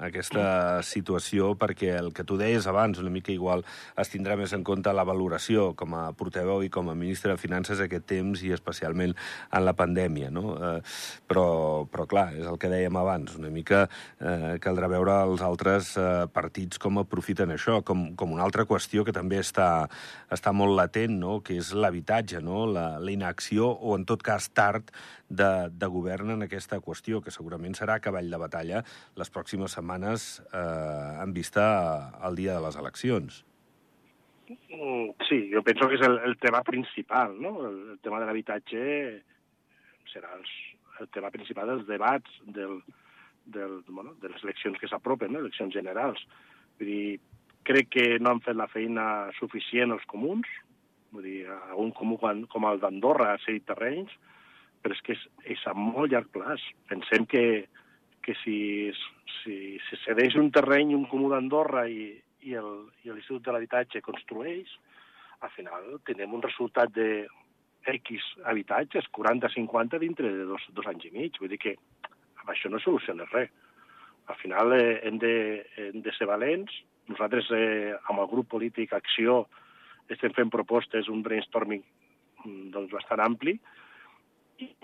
aquesta 0.00 0.80
situació 0.86 1.52
perquè 1.60 1.92
el 1.98 2.10
que 2.16 2.24
tu 2.26 2.38
deies 2.40 2.66
abans, 2.70 2.98
una 2.98 3.12
mica 3.12 3.32
igual, 3.32 3.62
es 4.00 4.10
tindrà 4.12 4.36
més 4.40 4.52
en 4.56 4.64
compte 4.66 4.92
la 4.96 5.04
valoració 5.06 5.70
com 5.78 5.94
a 5.94 6.06
portaveu 6.16 6.64
i 6.64 6.70
com 6.72 6.90
a 6.90 6.96
ministre 6.98 7.34
de 7.34 7.40
Finances 7.40 7.82
aquest 7.84 8.06
temps 8.10 8.42
i 8.42 8.52
especialment 8.56 9.14
en 9.14 9.66
la 9.66 9.74
pandèmia, 9.76 10.30
no? 10.34 10.56
Eh, 10.56 10.80
però, 11.28 11.46
però 11.90 12.06
clar, 12.10 12.26
és 12.38 12.48
el 12.48 12.58
que 12.60 12.72
dèiem 12.72 12.96
abans, 12.96 13.36
una 13.38 13.52
mica 13.52 13.84
eh, 13.86 14.56
caldrà 14.62 14.90
veure 14.90 15.20
els 15.28 15.44
altres 15.44 15.92
eh, 16.00 16.08
partits 16.32 16.80
com 16.82 16.98
aprofiten 17.02 17.54
això, 17.54 17.80
com, 17.86 18.10
com 18.16 18.34
una 18.34 18.46
altra 18.46 18.66
qüestió 18.66 19.04
que 19.06 19.14
també 19.14 19.40
està, 19.44 19.86
està 20.32 20.54
molt 20.56 20.74
latent, 20.78 21.18
no? 21.20 21.38
que 21.44 21.60
és 21.60 21.74
l'habitatge, 21.76 22.42
no? 22.42 22.64
la, 22.66 22.90
la 22.98 23.14
inacció 23.14 23.70
o 23.70 23.96
en 23.98 24.08
tot 24.08 24.24
cas 24.26 24.50
tard 24.56 24.90
de, 25.30 25.70
de 25.70 25.86
govern 25.86 26.34
en 26.34 26.44
aquesta 26.44 26.80
qüestió, 26.82 27.22
que 27.22 27.32
segurament 27.34 27.76
serà 27.78 28.00
cavall 28.02 28.30
de 28.30 28.40
batalla 28.42 28.82
les 29.16 29.30
pròximes 29.30 29.78
setmanes 29.78 30.42
eh, 30.50 31.22
en 31.22 31.32
vista 31.32 31.64
al 32.20 32.36
dia 32.36 32.58
de 32.58 32.64
les 32.66 32.76
eleccions. 32.76 33.44
Mm, 34.50 35.14
sí, 35.28 35.44
jo 35.54 35.62
penso 35.62 35.86
que 35.88 35.94
és 36.00 36.06
el, 36.06 36.18
el 36.26 36.36
tema 36.42 36.64
principal, 36.66 37.36
no? 37.38 37.54
El, 37.68 37.78
el 37.94 38.00
tema 38.02 38.18
de 38.18 38.26
l'habitatge 38.26 38.80
serà 40.10 40.34
els, 40.34 40.50
el 40.98 41.08
tema 41.14 41.30
principal 41.30 41.70
dels 41.70 41.86
debats 41.86 42.40
del, 42.58 42.80
del, 43.46 43.80
bueno, 43.88 44.16
de 44.20 44.32
les 44.32 44.42
eleccions 44.42 44.78
que 44.80 44.90
s'apropen, 44.90 45.32
no? 45.32 45.44
eleccions 45.44 45.74
generals. 45.74 46.24
Vull 46.80 46.90
dir, 46.90 47.20
crec 47.68 47.92
que 47.94 48.06
no 48.18 48.34
han 48.34 48.42
fet 48.42 48.58
la 48.58 48.68
feina 48.72 49.04
suficient 49.38 49.94
els 49.94 50.06
comuns, 50.10 50.50
vull 51.14 51.26
dir, 51.26 51.46
un 51.78 51.94
comú 51.94 52.18
com 52.18 52.66
el 52.66 52.82
d'Andorra 52.82 53.34
ha 53.34 53.42
cedit 53.44 53.68
terrenys, 53.70 54.12
però 54.82 54.96
és 54.96 55.02
que 55.04 55.14
és, 55.16 55.22
és 55.56 55.62
a 55.68 55.74
molt 55.76 56.12
llarg 56.12 56.30
plaç. 56.34 56.62
Pensem 56.90 57.26
que, 57.30 57.44
que 58.24 58.36
si, 58.42 58.58
si, 59.40 59.56
si 59.86 60.00
cedeix 60.04 60.36
un 60.40 60.50
terreny 60.54 60.94
un 60.96 61.06
comú 61.10 61.30
d'Andorra 61.32 61.86
i, 61.88 62.12
i 62.48 62.56
l'Institut 62.56 63.44
de 63.44 63.54
l'Habitatge 63.54 64.02
construeix, 64.04 64.72
al 65.40 65.52
final 65.56 65.96
tenem 66.08 66.34
un 66.36 66.44
resultat 66.44 66.92
de 66.96 67.26
X 67.88 68.26
habitatges, 68.44 69.08
40-50 69.16 69.98
dintre 70.00 70.32
de 70.32 70.44
dos, 70.44 70.66
dos 70.76 70.86
anys 70.86 71.06
i 71.08 71.14
mig. 71.14 71.38
Vull 71.40 71.52
dir 71.52 71.60
que 71.60 71.74
amb 72.42 72.52
això 72.52 72.68
no 72.72 72.80
soluciona 72.80 73.28
res. 73.32 73.52
Al 74.30 74.36
final 74.38 74.76
eh, 74.76 75.00
hem, 75.08 75.16
de, 75.18 75.34
hem 75.80 76.02
de 76.04 76.12
ser 76.16 76.28
valents. 76.30 76.74
Nosaltres, 77.10 77.48
eh, 77.56 77.96
amb 78.12 78.22
el 78.22 78.28
grup 78.30 78.50
polític 78.52 78.92
Acció, 78.94 79.46
estem 80.12 80.34
fent 80.36 80.52
propostes, 80.52 81.08
un 81.08 81.24
brainstorming 81.24 81.82
mm, 82.44 82.68
doncs, 82.74 82.92
bastant 82.94 83.22
ampli, 83.24 83.56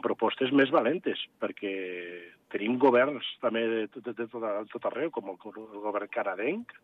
propostes 0.03 0.53
més 0.53 0.71
valentes, 0.75 1.21
perquè 1.43 1.73
tenim 2.53 2.79
governs 2.83 3.27
també 3.43 3.65
de, 3.69 3.85
de, 3.93 4.03
de, 4.03 4.15
de 4.17 4.27
tot, 4.33 4.45
tot 4.73 4.89
arreu, 4.91 5.11
com 5.15 5.33
el, 5.33 5.39
el 5.53 5.81
govern 5.85 6.11
canadenc, 6.13 6.75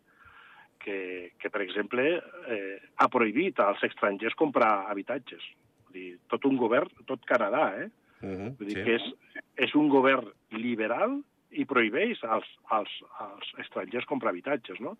que, 0.83 1.31
que 1.39 1.49
per 1.49 1.61
exemple, 1.63 2.05
eh, 2.51 2.77
ha 2.99 3.09
prohibit 3.11 3.59
als 3.63 3.83
estrangers 3.87 4.35
comprar 4.39 4.89
habitatges. 4.91 5.43
Vull 5.87 5.99
dir, 5.99 6.07
tot 6.31 6.45
un 6.49 6.57
govern, 6.59 6.91
tot 7.07 7.23
Canadà, 7.29 7.69
eh? 7.79 7.89
Uh 8.23 8.29
-huh, 8.29 8.49
Vull 8.57 8.67
dir 8.67 8.77
sí. 8.77 8.83
que 8.83 8.95
és, 8.95 9.05
és 9.67 9.75
un 9.75 9.89
govern 9.89 10.27
liberal 10.51 11.21
i 11.51 11.65
prohibeix 11.65 12.23
als, 12.23 12.47
als, 12.69 12.91
als 13.19 13.53
estrangers 13.59 14.05
comprar 14.05 14.31
habitatges, 14.31 14.79
no? 14.79 14.97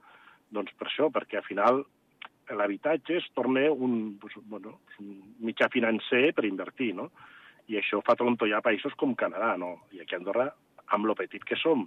Doncs 0.49 0.71
per 0.77 0.87
això, 0.87 1.09
perquè 1.11 1.37
al 1.37 1.47
final 1.49 1.85
l'habitatge 2.49 3.17
es 3.17 3.27
torna 3.33 3.71
un, 3.71 4.19
bueno, 4.49 4.79
un 4.99 5.35
mitjà 5.39 5.69
financer 5.71 6.33
per 6.33 6.45
invertir, 6.45 6.93
no? 6.95 7.11
I 7.71 7.77
això 7.79 8.01
fa 8.05 8.15
trontollar 8.19 8.63
països 8.65 8.95
com 8.99 9.15
Canadà, 9.15 9.53
no? 9.57 9.75
I 9.95 10.01
aquí 10.03 10.15
a 10.15 10.19
Andorra, 10.21 10.49
amb 10.95 11.07
lo 11.07 11.15
petit 11.15 11.43
que 11.47 11.57
som 11.59 11.85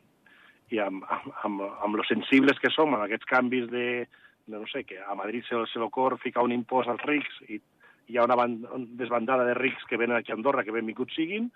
i 0.72 0.80
amb, 0.82 1.04
amb, 1.04 1.32
amb, 1.46 1.64
amb 1.86 1.98
lo 1.98 2.04
sensibles 2.08 2.58
que 2.62 2.72
som 2.74 2.94
amb 2.94 3.04
aquests 3.04 3.28
canvis 3.30 3.68
de, 3.70 4.06
de 4.46 4.56
no 4.56 4.66
sé, 4.70 4.82
que 4.88 4.98
a 4.98 5.14
Madrid 5.14 5.44
se, 5.46 5.58
se 5.70 5.78
l'ocor 5.82 6.18
ficar 6.22 6.42
un 6.46 6.54
impost 6.56 6.90
als 6.90 7.04
rics 7.06 7.42
i 7.46 7.60
hi 8.06 8.18
ha 8.18 8.24
una 8.26 8.38
band, 8.38 8.66
desbandada 8.98 9.44
de 9.46 9.54
rics 9.58 9.84
que 9.90 9.98
venen 9.98 10.16
aquí 10.16 10.32
a 10.32 10.36
Andorra, 10.38 10.64
que 10.64 10.74
benvinguts 10.74 11.14
siguin, 11.18 11.50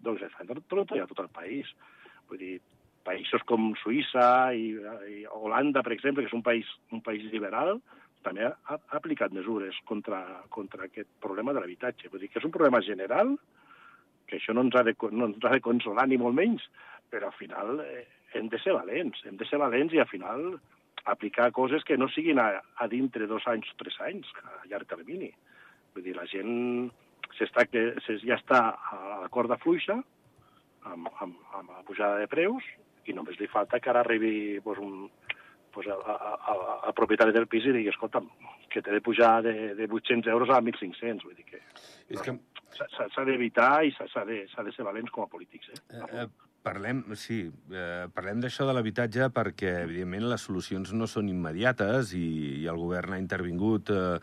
doncs 0.00 0.24
fa 0.32 0.46
trontollar 0.48 1.06
tot 1.10 1.24
el 1.24 1.32
país. 1.32 1.68
Vull 2.28 2.40
dir, 2.40 2.54
països 3.04 3.44
com 3.48 3.70
Suïssa 3.80 4.52
i, 4.56 4.72
i 5.12 5.24
Holanda, 5.28 5.82
per 5.84 5.92
exemple, 5.96 6.24
que 6.24 6.30
és 6.32 6.36
un 6.36 6.44
país, 6.44 6.68
un 6.96 7.02
país 7.04 7.26
liberal, 7.32 7.78
també 8.24 8.46
ha, 8.48 8.52
ha 8.68 8.78
aplicat 8.96 9.32
mesures 9.36 9.76
contra, 9.88 10.20
contra 10.52 10.86
aquest 10.88 11.08
problema 11.20 11.52
de 11.52 11.60
l'habitatge. 11.62 12.08
Vull 12.12 12.24
dir 12.24 12.30
que 12.32 12.40
és 12.40 12.48
un 12.48 12.54
problema 12.54 12.80
general, 12.84 13.36
que 14.30 14.38
això 14.38 14.54
no 14.54 14.64
ens 14.66 14.78
ha 14.78 14.84
de, 14.86 14.94
no 15.10 15.30
ens 15.30 15.44
ha 15.44 15.52
de 15.56 15.62
consolar 15.64 16.06
ni 16.08 16.18
molt 16.20 16.38
menys, 16.38 16.64
però 17.10 17.28
al 17.28 17.36
final 17.38 17.82
eh, 17.84 18.06
hem 18.38 18.48
de 18.48 18.60
ser 18.62 18.76
valents, 18.76 19.24
hem 19.26 19.36
de 19.40 19.48
ser 19.48 19.58
valents 19.58 19.94
i 19.94 20.00
al 20.00 20.08
final 20.10 20.54
aplicar 21.10 21.50
coses 21.56 21.84
que 21.84 21.98
no 21.98 22.08
siguin 22.12 22.38
a, 22.38 22.50
a 22.76 22.88
dintre 22.88 23.26
dos 23.26 23.46
anys 23.50 23.70
o 23.72 23.78
tres 23.80 23.96
anys, 24.06 24.28
a 24.44 24.62
llarg 24.70 24.88
termini. 24.88 25.30
Vull 25.94 26.06
dir, 26.06 26.14
la 26.16 26.28
gent 26.30 26.90
s'està 27.38 27.66
que 27.70 27.84
ja 28.06 28.36
està 28.36 28.60
a 28.70 29.00
la 29.24 29.30
corda 29.32 29.58
fluixa 29.62 29.96
amb, 29.96 31.10
amb, 31.20 31.36
amb 31.56 31.72
la 31.72 31.82
pujada 31.86 32.20
de 32.20 32.28
preus 32.30 32.64
i 33.08 33.14
només 33.16 33.38
li 33.40 33.48
falta 33.50 33.80
que 33.80 33.90
ara 33.90 34.04
arribi 34.04 34.60
pues, 34.64 34.78
un, 34.78 35.08
pues, 35.72 35.88
a, 35.88 35.96
a, 35.96 36.34
a, 36.52 36.56
a 36.90 36.92
propietari 36.96 37.34
del 37.36 37.48
pis 37.50 37.66
i 37.66 37.74
digui, 37.74 37.90
escolta'm, 37.92 38.28
que 38.70 38.82
t'he 38.82 38.94
de 38.94 39.02
pujar 39.04 39.40
de, 39.46 39.74
de 39.78 39.88
800 39.88 40.30
euros 40.30 40.50
a 40.50 40.60
1.500. 40.60 41.24
Vull 41.24 41.38
dir 41.38 41.46
que, 41.48 41.62
és 42.10 42.22
que... 42.22 42.36
s'ha 42.76 43.24
d'evitar 43.26 43.72
i 43.84 43.92
s'ha 43.96 44.24
de, 44.28 44.44
de 44.46 44.76
ser 44.76 44.86
valents 44.86 45.10
com 45.14 45.26
a 45.26 45.32
polítics. 45.32 45.72
Eh? 45.72 45.98
Eh, 45.98 46.22
eh, 46.22 46.28
parlem, 46.62 47.02
sí, 47.16 47.42
eh, 47.72 48.06
parlem 48.14 48.40
d'això 48.42 48.66
de 48.68 48.74
l'habitatge 48.76 49.30
perquè, 49.34 49.80
evidentment, 49.86 50.28
les 50.32 50.44
solucions 50.44 50.92
no 50.92 51.08
són 51.08 51.30
immediates 51.32 52.14
i, 52.18 52.26
i 52.62 52.66
el 52.70 52.80
govern 52.80 53.16
ha 53.16 53.20
intervingut 53.20 53.92
eh, 53.94 54.18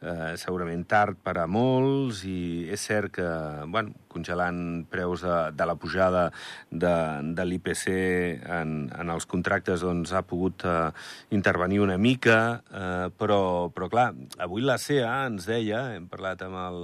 eh, 0.00 0.32
segurament 0.40 0.86
tard 0.88 1.20
per 1.24 1.36
a 1.42 1.46
molts 1.50 2.22
i 2.28 2.64
és 2.72 2.86
cert 2.88 3.12
que, 3.18 3.26
bueno, 3.72 3.94
congelant 4.08 4.84
preus 4.90 5.24
de, 5.26 5.36
de 5.56 5.66
la 5.68 5.76
pujada 5.80 6.28
de, 6.70 6.94
de 7.36 7.46
l'IPC 7.48 7.86
en, 7.90 8.76
en 8.94 9.12
els 9.12 9.28
contractes 9.28 9.84
doncs, 9.84 10.14
ha 10.14 10.24
pogut 10.24 10.64
eh, 10.68 10.88
intervenir 11.36 11.82
una 11.84 11.98
mica, 11.98 12.40
eh, 12.70 13.12
però, 13.18 13.68
però 13.74 13.90
clar, 13.92 14.08
avui 14.44 14.64
la 14.64 14.80
CEA 14.80 15.14
ens 15.28 15.48
deia, 15.50 15.86
hem 15.98 16.08
parlat 16.08 16.46
amb 16.46 16.60
el 16.64 16.82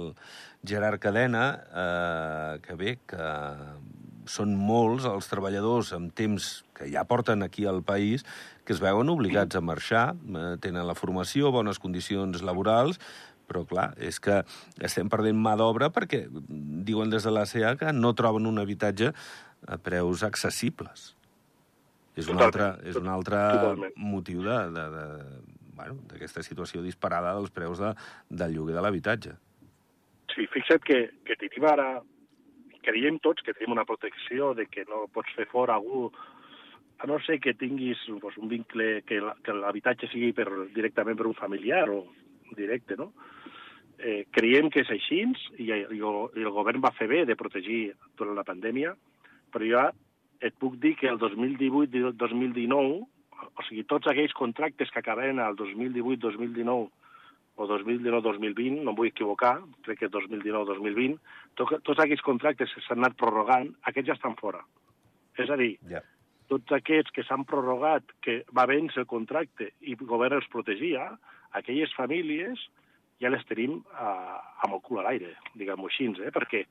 Gerard 0.67 1.01
Cadena, 1.01 1.45
eh, 1.73 2.59
que 2.61 2.75
bé, 2.77 2.97
que 3.09 3.29
són 4.29 4.53
molts 4.55 5.07
els 5.09 5.27
treballadors 5.31 5.91
amb 5.97 6.13
temps 6.13 6.51
que 6.77 6.87
ja 6.91 7.03
porten 7.09 7.41
aquí 7.43 7.65
al 7.65 7.81
país 7.83 8.23
que 8.65 8.75
es 8.75 8.81
veuen 8.81 9.09
obligats 9.09 9.57
a 9.57 9.61
marxar, 9.65 10.11
eh, 10.13 10.55
tenen 10.61 10.85
la 10.87 10.95
formació, 10.95 11.51
bones 11.51 11.81
condicions 11.81 12.43
laborals, 12.45 12.99
però 13.49 13.65
clar, 13.67 13.89
és 13.99 14.19
que 14.23 14.43
estem 14.79 15.09
perdent 15.11 15.35
mà 15.35 15.57
d'obra 15.59 15.89
perquè 15.91 16.23
diuen 16.31 17.09
des 17.11 17.25
de 17.27 17.33
la 17.33 17.45
CEA 17.45 17.75
que 17.75 17.91
no 17.91 18.13
troben 18.15 18.47
un 18.47 18.61
habitatge 18.61 19.11
a 19.67 19.77
preus 19.77 20.23
accessibles. 20.23 21.15
És 22.15 22.27
un 22.31 22.39
altre, 22.43 22.75
és 22.87 22.95
un 22.99 23.07
altre 23.11 23.39
motiu 23.95 24.43
de, 24.43 24.57
de, 24.75 24.87
de, 24.95 25.05
bueno, 25.75 25.99
d'aquesta 26.11 26.43
situació 26.43 26.83
disparada 26.83 27.33
dels 27.37 27.51
preus 27.55 27.79
de, 27.79 27.93
del 28.29 28.55
lloguer 28.55 28.75
de 28.75 28.83
l'habitatge. 28.83 29.35
Sí, 30.31 30.47
fixa't 30.51 30.83
que, 30.87 30.99
que 31.27 31.37
tenim 31.39 31.67
ara 31.67 31.87
creiem 32.85 33.19
tots 33.21 33.43
que 33.45 33.53
tenim 33.53 33.75
una 33.75 33.85
protecció 33.85 34.53
de 34.57 34.65
que 34.71 34.85
no 34.89 35.05
pots 35.13 35.33
fer 35.37 35.47
fora 35.51 35.75
algú 35.77 36.09
a 37.01 37.07
no 37.09 37.17
ser 37.25 37.39
que 37.41 37.55
tinguis 37.57 37.97
pues, 38.21 38.37
un 38.37 38.47
vincle, 38.47 39.01
que 39.09 39.19
l'habitatge 39.57 40.07
sigui 40.11 40.31
per, 40.37 40.45
directament 40.75 41.17
per 41.17 41.25
un 41.25 41.37
familiar 41.37 41.87
o 41.89 42.03
directe, 42.57 42.97
no? 42.97 43.11
Eh, 43.97 44.27
creiem 44.33 44.69
que 44.73 44.83
és 44.83 44.91
així 44.93 45.23
i, 45.23 45.65
i, 45.65 45.71
i 45.71 46.01
el 46.01 46.53
govern 46.53 46.81
va 46.81 46.93
fer 46.97 47.07
bé 47.09 47.23
de 47.25 47.37
protegir 47.37 47.93
durant 48.17 48.37
la 48.37 48.45
pandèmia, 48.45 48.93
però 49.53 49.65
jo 49.65 49.83
et 50.41 50.55
puc 50.61 50.77
dir 50.81 50.95
que 50.97 51.09
el 51.09 51.19
2018-2019, 51.21 53.01
o 53.01 53.65
sigui, 53.67 53.83
tots 53.89 54.09
aquells 54.09 54.33
contractes 54.37 54.93
que 54.93 55.01
acaben 55.01 55.41
el 55.41 55.57
2018-2019 55.57 56.89
o 57.61 57.67
2019-2020, 57.69 58.81
no 58.81 58.93
em 58.93 58.97
vull 58.97 59.11
equivocar, 59.11 59.59
crec 59.85 60.01
que 60.01 60.09
2019-2020, 60.13 61.17
to, 61.59 61.67
tots 61.85 62.01
aquests 62.01 62.25
contractes 62.25 62.73
que 62.73 62.83
s'han 62.87 63.03
anat 63.03 63.17
prorrogant, 63.19 63.69
aquests 63.91 64.11
ja 64.11 64.17
estan 64.17 64.37
fora. 64.39 64.63
És 65.39 65.49
a 65.49 65.57
dir, 65.59 65.75
yeah. 65.89 66.03
tots 66.51 66.75
aquests 66.75 67.13
que 67.15 67.25
s'han 67.27 67.45
prorrogat, 67.49 68.15
que 68.25 68.41
va 68.57 68.67
vèncer 68.69 69.03
el 69.05 69.09
contracte 69.09 69.71
i 69.79 69.95
el 69.97 70.07
govern 70.09 70.39
els 70.41 70.49
protegia, 70.51 71.11
aquelles 71.57 71.93
famílies 71.97 72.65
ja 73.21 73.29
les 73.29 73.45
tenim 73.45 73.77
uh, 73.93 74.39
amb 74.65 74.75
el 74.75 74.81
cul 74.85 75.01
a 75.01 75.05
l'aire, 75.05 75.35
diguem-ho 75.53 75.89
així, 75.91 76.09
eh? 76.25 76.33
perquè 76.33 76.65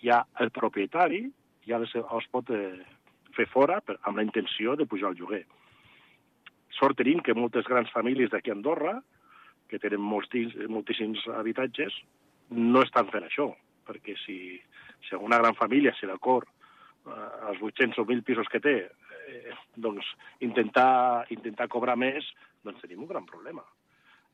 ja 0.00 0.22
el 0.40 0.50
propietari 0.54 1.26
ja 1.68 1.78
les, 1.80 1.92
els 2.00 2.28
pot 2.32 2.48
eh, 2.56 2.80
fer 3.36 3.46
fora 3.52 3.80
per, 3.84 3.98
amb 4.08 4.16
la 4.16 4.24
intenció 4.24 4.76
de 4.78 4.86
pujar 4.88 5.12
el 5.12 5.18
lloguer. 5.20 5.42
Sort 6.78 6.96
tenim 6.96 7.20
que 7.24 7.36
moltes 7.36 7.68
grans 7.68 7.90
famílies 7.92 8.30
d'aquí 8.32 8.52
a 8.52 8.56
Andorra 8.56 8.96
que 9.70 9.80
tenen 9.82 10.02
moltíssims, 10.02 10.68
moltíssims 10.70 11.26
habitatges, 11.38 11.94
no 12.50 12.82
estan 12.82 13.10
fent 13.12 13.26
això, 13.26 13.50
perquè 13.86 14.16
si, 14.24 14.38
si 15.06 15.18
una 15.18 15.38
gran 15.38 15.56
família, 15.58 15.94
si 15.98 16.08
l'acord, 16.10 16.48
eh, 17.06 17.50
els 17.50 17.62
800 17.62 18.02
o 18.02 18.06
1.000 18.06 18.26
pisos 18.26 18.50
que 18.50 18.62
té, 18.62 18.76
eh, 19.30 19.58
doncs 19.76 20.06
intentar, 20.46 21.26
intentar 21.30 21.68
cobrar 21.68 21.96
més, 21.98 22.26
doncs 22.64 22.82
tenim 22.82 23.04
un 23.04 23.10
gran 23.10 23.26
problema. 23.28 23.64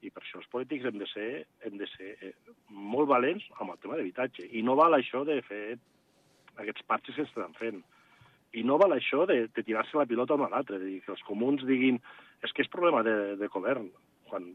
I 0.05 0.11
per 0.12 0.23
això 0.23 0.40
els 0.40 0.49
polítics 0.52 0.87
hem 0.88 0.99
de 1.00 1.09
ser, 1.09 1.31
hem 1.64 1.76
de 1.81 1.88
ser 1.95 2.14
eh, 2.21 2.33
molt 2.69 3.09
valents 3.09 3.45
amb 3.61 3.73
el 3.73 3.81
tema 3.83 3.97
d'habitatge. 3.97 4.49
I 4.52 4.62
no 4.62 4.76
val 4.78 4.97
això 4.97 5.25
de 5.28 5.40
fer 5.47 5.78
aquests 6.57 6.85
parxes 6.88 7.16
que 7.16 7.26
estan 7.26 7.57
fent. 7.59 7.83
I 8.57 8.62
no 8.64 8.78
val 8.81 8.95
això 8.97 9.25
de, 9.28 9.47
de 9.52 9.64
tirar-se 9.64 9.99
la 9.99 10.07
pilota 10.09 10.37
un 10.37 10.47
a 10.47 10.50
l'altre, 10.52 10.78
de 10.81 10.88
dir 10.88 11.00
que 11.05 11.12
els 11.12 11.25
comuns 11.28 11.64
diguin 11.69 11.99
és 12.45 12.52
que 12.52 12.64
és 12.64 12.73
problema 12.73 13.02
de, 13.05 13.37
de 13.40 13.49
govern, 13.52 13.88
quan 14.28 14.52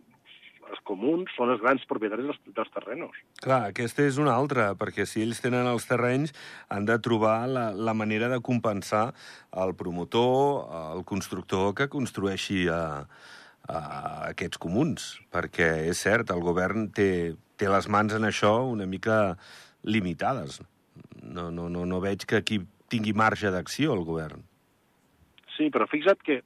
els 0.71 0.81
comuns 0.87 1.31
són 1.35 1.51
els 1.53 1.61
grans 1.63 1.83
propietaris 1.89 2.27
dels, 2.29 2.39
dels 2.55 2.71
terrenos. 2.73 3.17
Clar, 3.43 3.61
aquesta 3.69 4.05
és 4.07 4.17
una 4.21 4.33
altra, 4.33 4.71
perquè 4.79 5.05
si 5.09 5.23
ells 5.25 5.41
tenen 5.43 5.67
els 5.69 5.87
terrenys 5.89 6.33
han 6.71 6.87
de 6.87 6.97
trobar 7.03 7.37
la, 7.51 7.65
la 7.75 7.95
manera 7.97 8.31
de 8.31 8.39
compensar 8.43 9.09
el 9.63 9.75
promotor, 9.77 10.67
el 10.95 11.05
constructor 11.07 11.73
que 11.77 11.89
construeixi 11.91 12.65
a, 12.71 12.81
a 13.67 13.79
aquests 14.31 14.61
comuns, 14.61 15.15
perquè 15.33 15.71
és 15.91 16.03
cert, 16.07 16.31
el 16.33 16.43
govern 16.45 16.89
té, 16.95 17.33
té 17.59 17.69
les 17.71 17.89
mans 17.91 18.15
en 18.17 18.27
això 18.27 18.55
una 18.71 18.87
mica 18.89 19.35
limitades. 19.83 20.61
No, 21.21 21.49
no, 21.53 21.67
no, 21.69 21.85
no 21.85 21.99
veig 22.03 22.25
que 22.27 22.41
aquí 22.41 22.61
tingui 22.91 23.13
marge 23.15 23.51
d'acció 23.53 23.93
el 23.95 24.05
govern. 24.07 24.41
Sí, 25.55 25.69
però 25.71 25.85
fixa't 25.87 26.23
que 26.25 26.41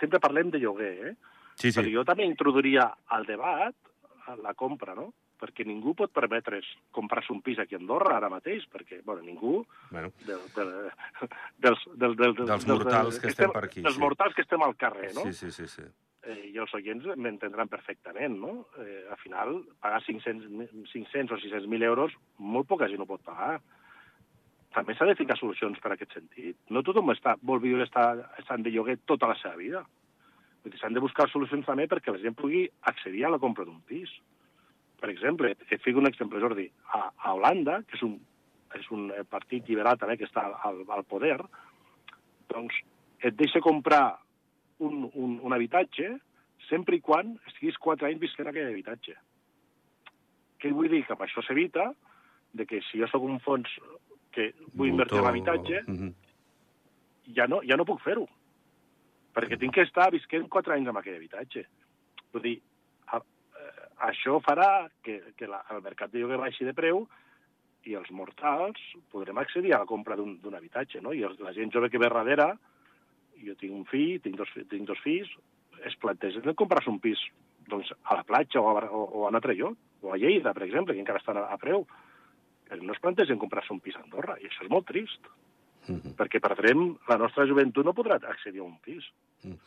sempre 0.00 0.20
parlem 0.22 0.52
de 0.52 0.60
lloguer, 0.60 0.92
eh? 1.10 1.14
Sí, 1.56 1.70
sí. 1.72 1.80
Però 1.80 1.92
jo 1.92 2.04
també 2.08 2.26
introduiria 2.28 2.90
al 3.16 3.24
debat 3.28 3.74
la 4.42 4.54
compra, 4.58 4.94
no? 4.96 5.12
Perquè 5.36 5.66
ningú 5.68 5.92
pot 5.96 6.12
permetre's 6.16 6.66
comprar-se 6.96 7.32
un 7.34 7.42
pis 7.44 7.58
aquí 7.60 7.76
a 7.76 7.78
Andorra 7.80 8.16
ara 8.16 8.30
mateix, 8.32 8.64
perquè, 8.72 9.02
bueno, 9.04 9.22
ningú... 9.24 9.58
Bueno. 9.90 10.10
De, 10.24 10.38
de, 10.56 10.64
dels, 11.60 11.84
del, 11.92 12.16
del, 12.16 12.34
dels, 12.38 12.48
dels 12.48 12.66
mortals 12.70 13.20
que, 13.20 13.26
que 13.26 13.34
estem, 13.34 13.52
per 13.52 13.64
aquí. 13.68 13.84
Dels 13.84 13.98
sí. 13.98 14.02
mortals 14.02 14.36
que 14.36 14.44
estem 14.46 14.64
al 14.64 14.76
carrer, 14.80 15.12
no? 15.16 15.26
Sí, 15.28 15.36
sí, 15.36 15.52
sí. 15.52 15.68
sí. 15.68 15.84
Eh, 16.26 16.50
I 16.50 16.56
els 16.58 16.72
oients 16.74 17.04
m'entendran 17.20 17.68
perfectament, 17.70 18.38
no? 18.40 18.54
Eh, 18.82 19.04
al 19.12 19.20
final, 19.20 19.60
pagar 19.84 20.00
500, 20.02 20.72
500 20.90 21.36
o 21.36 21.42
600.000 21.44 21.86
euros, 21.86 22.16
molt 22.38 22.66
poca 22.72 22.88
gent 22.90 23.04
ho 23.04 23.08
pot 23.08 23.22
pagar. 23.28 23.60
També 24.74 24.96
s'ha 24.96 25.06
de 25.08 25.14
ficar 25.16 25.36
solucions 25.38 25.78
per 25.80 25.92
aquest 25.94 26.16
sentit. 26.16 26.58
No 26.72 26.82
tothom 26.84 27.12
està, 27.14 27.36
vol 27.40 27.62
viure 27.62 27.86
estar, 27.86 28.08
estant 28.40 28.64
de 28.64 28.72
lloguer 28.74 28.98
tota 29.04 29.30
la 29.30 29.36
seva 29.40 29.54
vida. 29.60 29.84
S'han 30.74 30.96
de 30.96 31.02
buscar 31.02 31.28
solucions 31.30 31.66
també 31.66 31.86
perquè 31.86 32.12
la 32.12 32.20
gent 32.22 32.34
pugui 32.34 32.64
accedir 32.90 33.24
a 33.24 33.30
la 33.30 33.38
compra 33.42 33.64
d'un 33.64 33.78
pis. 33.86 34.10
Per 35.00 35.10
exemple, 35.12 35.52
et 35.70 35.82
fico 35.84 36.00
un 36.00 36.08
exemple, 36.08 36.40
Jordi. 36.40 36.66
A, 36.96 37.10
a 37.16 37.34
Holanda, 37.36 37.82
que 37.86 37.98
és 37.98 38.02
un, 38.02 38.16
és 38.74 38.88
un 38.90 39.10
partit 39.30 39.68
liberal 39.68 39.98
també 40.00 40.16
que 40.18 40.26
està 40.26 40.46
al, 40.66 40.82
al 40.90 41.04
poder, 41.08 41.36
doncs 42.50 42.78
et 43.22 43.36
deixa 43.36 43.62
comprar 43.64 44.18
un, 44.78 45.06
un, 45.14 45.38
un 45.42 45.54
habitatge 45.54 46.16
sempre 46.68 46.96
i 46.96 47.04
quan 47.04 47.36
estiguis 47.46 47.78
quatre 47.78 48.08
anys 48.08 48.24
visquent 48.24 48.50
aquell 48.50 48.72
habitatge. 48.72 49.14
Què 50.60 50.72
vull 50.74 50.90
dir? 50.90 51.04
Que 51.06 51.14
amb 51.14 51.22
això 51.26 51.44
s'evita 51.44 51.90
de 52.56 52.66
que 52.66 52.80
si 52.88 52.98
jo 52.98 53.08
sóc 53.12 53.22
un 53.22 53.38
fons 53.44 53.70
que 54.34 54.50
vull 54.74 54.90
invertir 54.90 55.20
en 55.20 55.28
l'habitatge, 55.28 55.84
mm 55.86 55.96
-hmm. 55.96 56.12
ja, 57.36 57.46
no, 57.46 57.60
ja 57.62 57.76
no 57.76 57.84
puc 57.84 58.02
fer-ho 58.02 58.26
perquè 59.36 59.58
tinc 59.60 59.76
que 59.76 59.84
estar 59.84 60.08
visquent 60.14 60.48
quatre 60.52 60.76
anys 60.76 60.88
en 60.88 60.96
aquell 60.96 61.18
habitatge. 61.18 61.66
Vull 62.32 62.44
dir, 62.46 62.56
a, 63.12 63.20
eh, 63.20 63.86
això 64.08 64.40
farà 64.44 64.88
que, 65.04 65.20
que 65.36 65.48
la, 65.50 65.60
el 65.74 65.82
mercat 65.84 66.12
de 66.12 66.22
lloguer 66.22 66.40
baixi 66.40 66.64
de 66.64 66.74
preu 66.76 67.04
i 67.86 67.94
els 67.98 68.08
mortals 68.10 68.80
podrem 69.12 69.38
accedir 69.38 69.74
a 69.74 69.82
la 69.84 69.88
compra 69.88 70.16
d'un 70.18 70.56
habitatge, 70.58 71.02
no? 71.04 71.12
I 71.14 71.22
els, 71.28 71.38
la 71.44 71.52
gent 71.54 71.70
jove 71.74 71.90
que 71.92 72.00
ve 72.02 72.08
darrere, 72.10 72.48
jo 73.44 73.54
tinc 73.60 73.76
un 73.76 73.84
fill, 73.90 74.16
tinc 74.24 74.40
dos, 74.40 74.50
tinc 74.72 74.88
dos 74.88 75.02
fills, 75.04 75.30
es 75.86 75.94
plantegen 76.00 76.42
de 76.42 76.56
comprar-se 76.56 76.90
un 76.90 76.98
pis 77.04 77.20
doncs, 77.68 77.92
a 78.08 78.16
la 78.18 78.24
platja 78.26 78.62
o 78.62 78.70
a, 78.72 78.86
o, 78.88 79.04
o 79.04 79.26
a 79.26 79.30
un 79.30 79.38
altre 79.38 79.54
lloc, 79.58 79.76
o 80.02 80.14
a 80.14 80.18
Lleida, 80.18 80.54
per 80.54 80.64
exemple, 80.66 80.94
que 80.94 81.02
encara 81.02 81.20
estan 81.20 81.38
a, 81.42 81.46
a 81.52 81.58
preu. 81.60 81.84
No 82.80 82.94
es 82.94 83.02
plantegen 83.02 83.38
comprar-se 83.38 83.74
un 83.74 83.82
pis 83.84 83.98
a 83.98 84.02
Andorra, 84.02 84.38
i 84.40 84.48
això 84.48 84.64
és 84.64 84.72
molt 84.72 84.88
trist. 84.88 85.28
-hmm. 85.94 86.16
Perquè 86.18 86.40
perdrem... 86.40 86.96
La 87.08 87.16
nostra 87.16 87.46
joventut 87.46 87.84
no 87.84 87.94
podrà 87.94 88.18
accedir 88.22 88.60
a 88.60 88.64
un 88.64 88.78
pis. 88.80 89.04
Mm. 89.44 89.58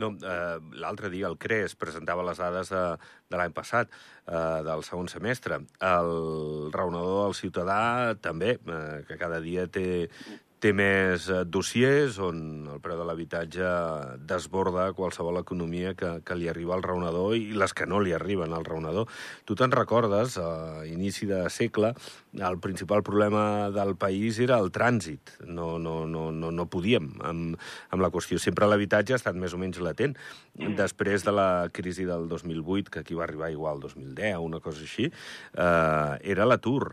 No, 0.00 0.16
eh, 0.16 0.58
l'altre 0.80 1.10
dia 1.12 1.28
el 1.28 1.36
CRES 1.36 1.74
presentava 1.76 2.24
les 2.24 2.38
dades 2.40 2.70
de, 2.72 2.84
de 3.28 3.36
l'any 3.36 3.52
passat, 3.52 3.90
eh, 4.26 4.62
del 4.64 4.82
segon 4.86 5.08
semestre. 5.12 5.60
El 5.80 6.70
raonador 6.72 7.26
del 7.26 7.36
ciutadà 7.36 8.14
també, 8.20 8.56
eh, 8.56 9.04
que 9.08 9.18
cada 9.20 9.40
dia 9.44 9.66
té, 9.66 10.08
té 10.60 10.72
més 10.76 11.26
eh, 11.32 11.42
dossiers 11.48 12.18
on 12.22 12.40
el 12.74 12.80
preu 12.84 12.98
de 13.00 13.06
l'habitatge 13.08 13.68
desborda 14.28 14.90
qualsevol 14.96 15.40
economia 15.40 15.94
que, 15.96 16.18
que 16.26 16.36
li 16.36 16.50
arriba 16.52 16.74
al 16.76 16.84
raonador 16.84 17.34
i 17.38 17.54
les 17.56 17.72
que 17.76 17.88
no 17.88 18.00
li 18.04 18.12
arriben 18.16 18.52
al 18.52 18.66
raonador. 18.68 19.08
Tu 19.48 19.56
te'n 19.56 19.72
recordes, 19.72 20.36
a 20.40 20.84
inici 20.88 21.28
de 21.30 21.42
segle, 21.52 21.94
el 22.36 22.60
principal 22.62 23.02
problema 23.06 23.70
del 23.74 23.96
país 24.00 24.38
era 24.38 24.60
el 24.60 24.70
trànsit. 24.74 25.34
No, 25.48 25.72
no, 25.82 26.04
no, 26.06 26.28
no, 26.30 26.52
no 26.52 26.68
podíem 26.70 27.10
amb, 27.24 27.56
amb 27.90 28.04
la 28.04 28.12
qüestió. 28.12 28.38
Sempre 28.38 28.68
l'habitatge 28.68 29.16
ha 29.16 29.20
estat 29.20 29.38
més 29.40 29.56
o 29.56 29.60
menys 29.60 29.80
latent. 29.80 30.16
Després 30.76 31.24
de 31.24 31.34
la 31.34 31.50
crisi 31.72 32.04
del 32.08 32.28
2008, 32.28 32.92
que 32.92 33.04
aquí 33.04 33.16
va 33.16 33.24
arribar 33.24 33.50
igual 33.50 33.80
el 33.80 33.86
2010, 33.88 34.36
una 34.44 34.60
cosa 34.60 34.84
així, 34.84 35.08
eh, 35.08 36.18
era 36.34 36.48
l'atur. 36.48 36.92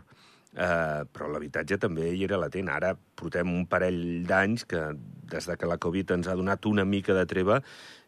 Eh, 0.56 1.02
però 1.12 1.28
l'habitatge 1.28 1.76
també 1.78 2.08
hi 2.14 2.24
era 2.24 2.38
latent. 2.40 2.70
Ara 2.72 2.94
portem 3.18 3.50
un 3.52 3.66
parell 3.68 4.24
d'anys 4.28 4.64
que, 4.68 4.80
des 5.28 5.46
de 5.50 5.56
que 5.60 5.68
la 5.68 5.78
Covid 5.82 6.16
ens 6.16 6.28
ha 6.28 6.36
donat 6.38 6.66
una 6.66 6.86
mica 6.88 7.16
de 7.16 7.26
treva, 7.28 7.60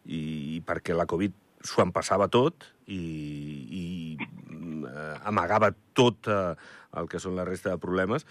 i, 0.06 0.20
i 0.56 0.60
perquè 0.66 0.96
la 0.96 1.08
Covid 1.10 1.36
s'ho 1.60 1.84
passava 1.92 2.30
tot 2.32 2.64
i, 2.88 2.96
i 2.96 3.84
eh, 4.18 5.16
amagava 5.28 5.74
tot 5.92 6.28
eh, 6.32 6.54
el 6.96 7.10
que 7.10 7.20
són 7.20 7.36
la 7.36 7.44
resta 7.44 7.74
de 7.74 7.82
problemes, 7.82 8.24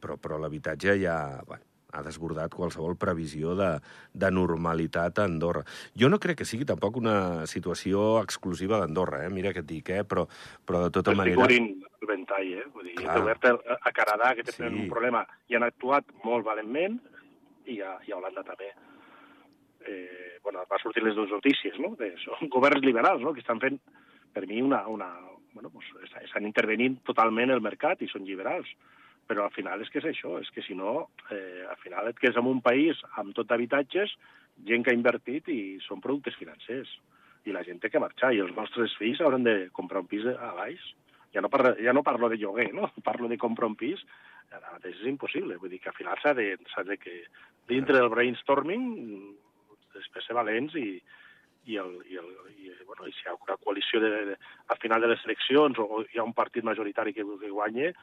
però, 0.00 0.16
però 0.16 0.40
l'habitatge 0.40 0.96
ja... 1.02 1.18
Bueno, 1.46 1.69
ha 1.92 2.02
desbordat 2.06 2.54
qualsevol 2.54 2.96
previsió 3.00 3.54
de, 3.58 3.70
de 4.12 4.30
normalitat 4.34 5.18
a 5.18 5.26
Andorra. 5.28 5.64
Jo 5.98 6.10
no 6.12 6.20
crec 6.22 6.40
que 6.40 6.48
sigui 6.48 6.66
tampoc 6.68 6.98
una 7.00 7.46
situació 7.50 8.20
exclusiva 8.22 8.80
d'Andorra, 8.80 9.24
eh? 9.26 9.30
mira 9.32 9.54
que 9.54 9.64
et 9.64 9.68
dic, 9.68 9.90
eh? 9.94 10.04
però, 10.04 10.26
però 10.66 10.84
de 10.86 10.92
tota 10.98 11.14
manera... 11.16 11.46
Estic 11.46 11.88
el 12.00 12.08
ventall, 12.08 12.52
eh? 12.56 12.66
Vull 12.74 12.90
dir, 12.90 13.08
obert 13.12 13.48
a 13.50 13.92
Canadà, 13.96 14.34
que 14.36 14.46
tenen 14.48 14.76
sí. 14.76 14.84
un 14.84 14.92
problema, 14.92 15.24
i 15.50 15.58
han 15.58 15.66
actuat 15.66 16.06
molt 16.24 16.46
valentment, 16.46 17.00
i 17.68 17.80
a, 17.84 17.96
i 18.06 18.12
a 18.12 18.16
Holanda 18.16 18.44
també. 18.46 18.70
Eh, 19.84 20.38
bueno, 20.44 20.64
va 20.70 20.78
sortir 20.80 21.04
les 21.04 21.16
dues 21.18 21.30
notícies, 21.32 21.76
no? 21.82 21.92
De, 22.00 22.14
són 22.24 22.48
governs 22.52 22.86
liberals, 22.86 23.20
no?, 23.24 23.34
que 23.36 23.44
estan 23.44 23.60
fent, 23.62 23.80
per 24.32 24.46
mi, 24.46 24.62
una... 24.64 24.86
una 24.88 25.10
bueno, 25.50 25.66
pues, 25.74 25.88
estan 26.22 26.44
intervenint 26.46 27.00
totalment 27.02 27.50
el 27.50 27.60
mercat 27.60 28.04
i 28.04 28.08
són 28.08 28.22
liberals 28.22 28.68
però 29.30 29.46
al 29.46 29.54
final 29.54 29.78
és 29.84 29.90
que 29.94 30.00
és 30.02 30.08
això, 30.10 30.34
és 30.42 30.48
que 30.50 30.62
si 30.66 30.74
no, 30.74 31.06
eh, 31.30 31.62
al 31.70 31.78
final 31.78 32.08
et 32.10 32.18
quedes 32.18 32.38
en 32.40 32.48
un 32.50 32.58
país 32.66 32.98
amb 33.22 33.30
tot 33.36 33.46
d'habitatges, 33.46 34.16
gent 34.66 34.82
que 34.82 34.90
ha 34.90 34.96
invertit 34.96 35.46
i 35.54 35.60
són 35.84 36.02
productes 36.02 36.34
financers. 36.40 36.90
I 37.46 37.54
la 37.54 37.62
gent 37.64 37.78
té 37.80 37.92
que 37.92 38.02
marxar, 38.02 38.32
i 38.34 38.42
els 38.42 38.50
nostres 38.56 38.96
fills 38.98 39.22
hauran 39.22 39.46
de 39.46 39.54
comprar 39.76 40.02
un 40.02 40.10
pis 40.10 40.26
a 40.34 40.50
baix. 40.58 40.82
Ja 41.30 41.44
no, 41.44 41.48
parlo, 41.48 41.76
ja 41.78 41.94
no 41.94 42.02
parlo 42.02 42.28
de 42.28 42.40
lloguer, 42.42 42.72
no? 42.74 42.90
Parlo 43.06 43.30
de 43.30 43.38
comprar 43.38 43.70
un 43.70 43.78
pis, 43.78 44.02
ara 44.50 44.74
mateix 44.74 44.98
és 44.98 45.06
impossible. 45.12 45.60
Vull 45.62 45.70
dir 45.70 45.78
que 45.78 45.92
al 45.92 45.98
final 46.00 46.18
s'ha 46.18 46.34
de, 46.34 46.50
de 46.90 46.98
que 46.98 47.16
dintre 47.70 47.96
del 47.96 48.10
brainstorming 48.10 48.84
després 49.94 50.26
ser 50.26 50.34
valents 50.34 50.74
i, 50.74 50.98
i, 51.70 51.78
el, 51.78 51.94
i, 52.10 52.18
el, 52.18 52.30
i, 52.58 52.74
bueno, 52.82 53.06
i 53.06 53.14
si 53.14 53.22
hi 53.22 53.30
ha 53.30 53.38
una 53.38 53.60
coalició 53.62 54.02
de, 54.02 54.10
de, 54.32 54.38
al 54.74 54.82
final 54.82 55.06
de 55.06 55.14
les 55.14 55.22
eleccions 55.28 55.78
o 55.78 56.02
hi 56.02 56.18
ha 56.18 56.26
un 56.26 56.34
partit 56.34 56.66
majoritari 56.66 57.14
que, 57.14 57.22
que 57.22 57.54
guanye, 57.54 57.94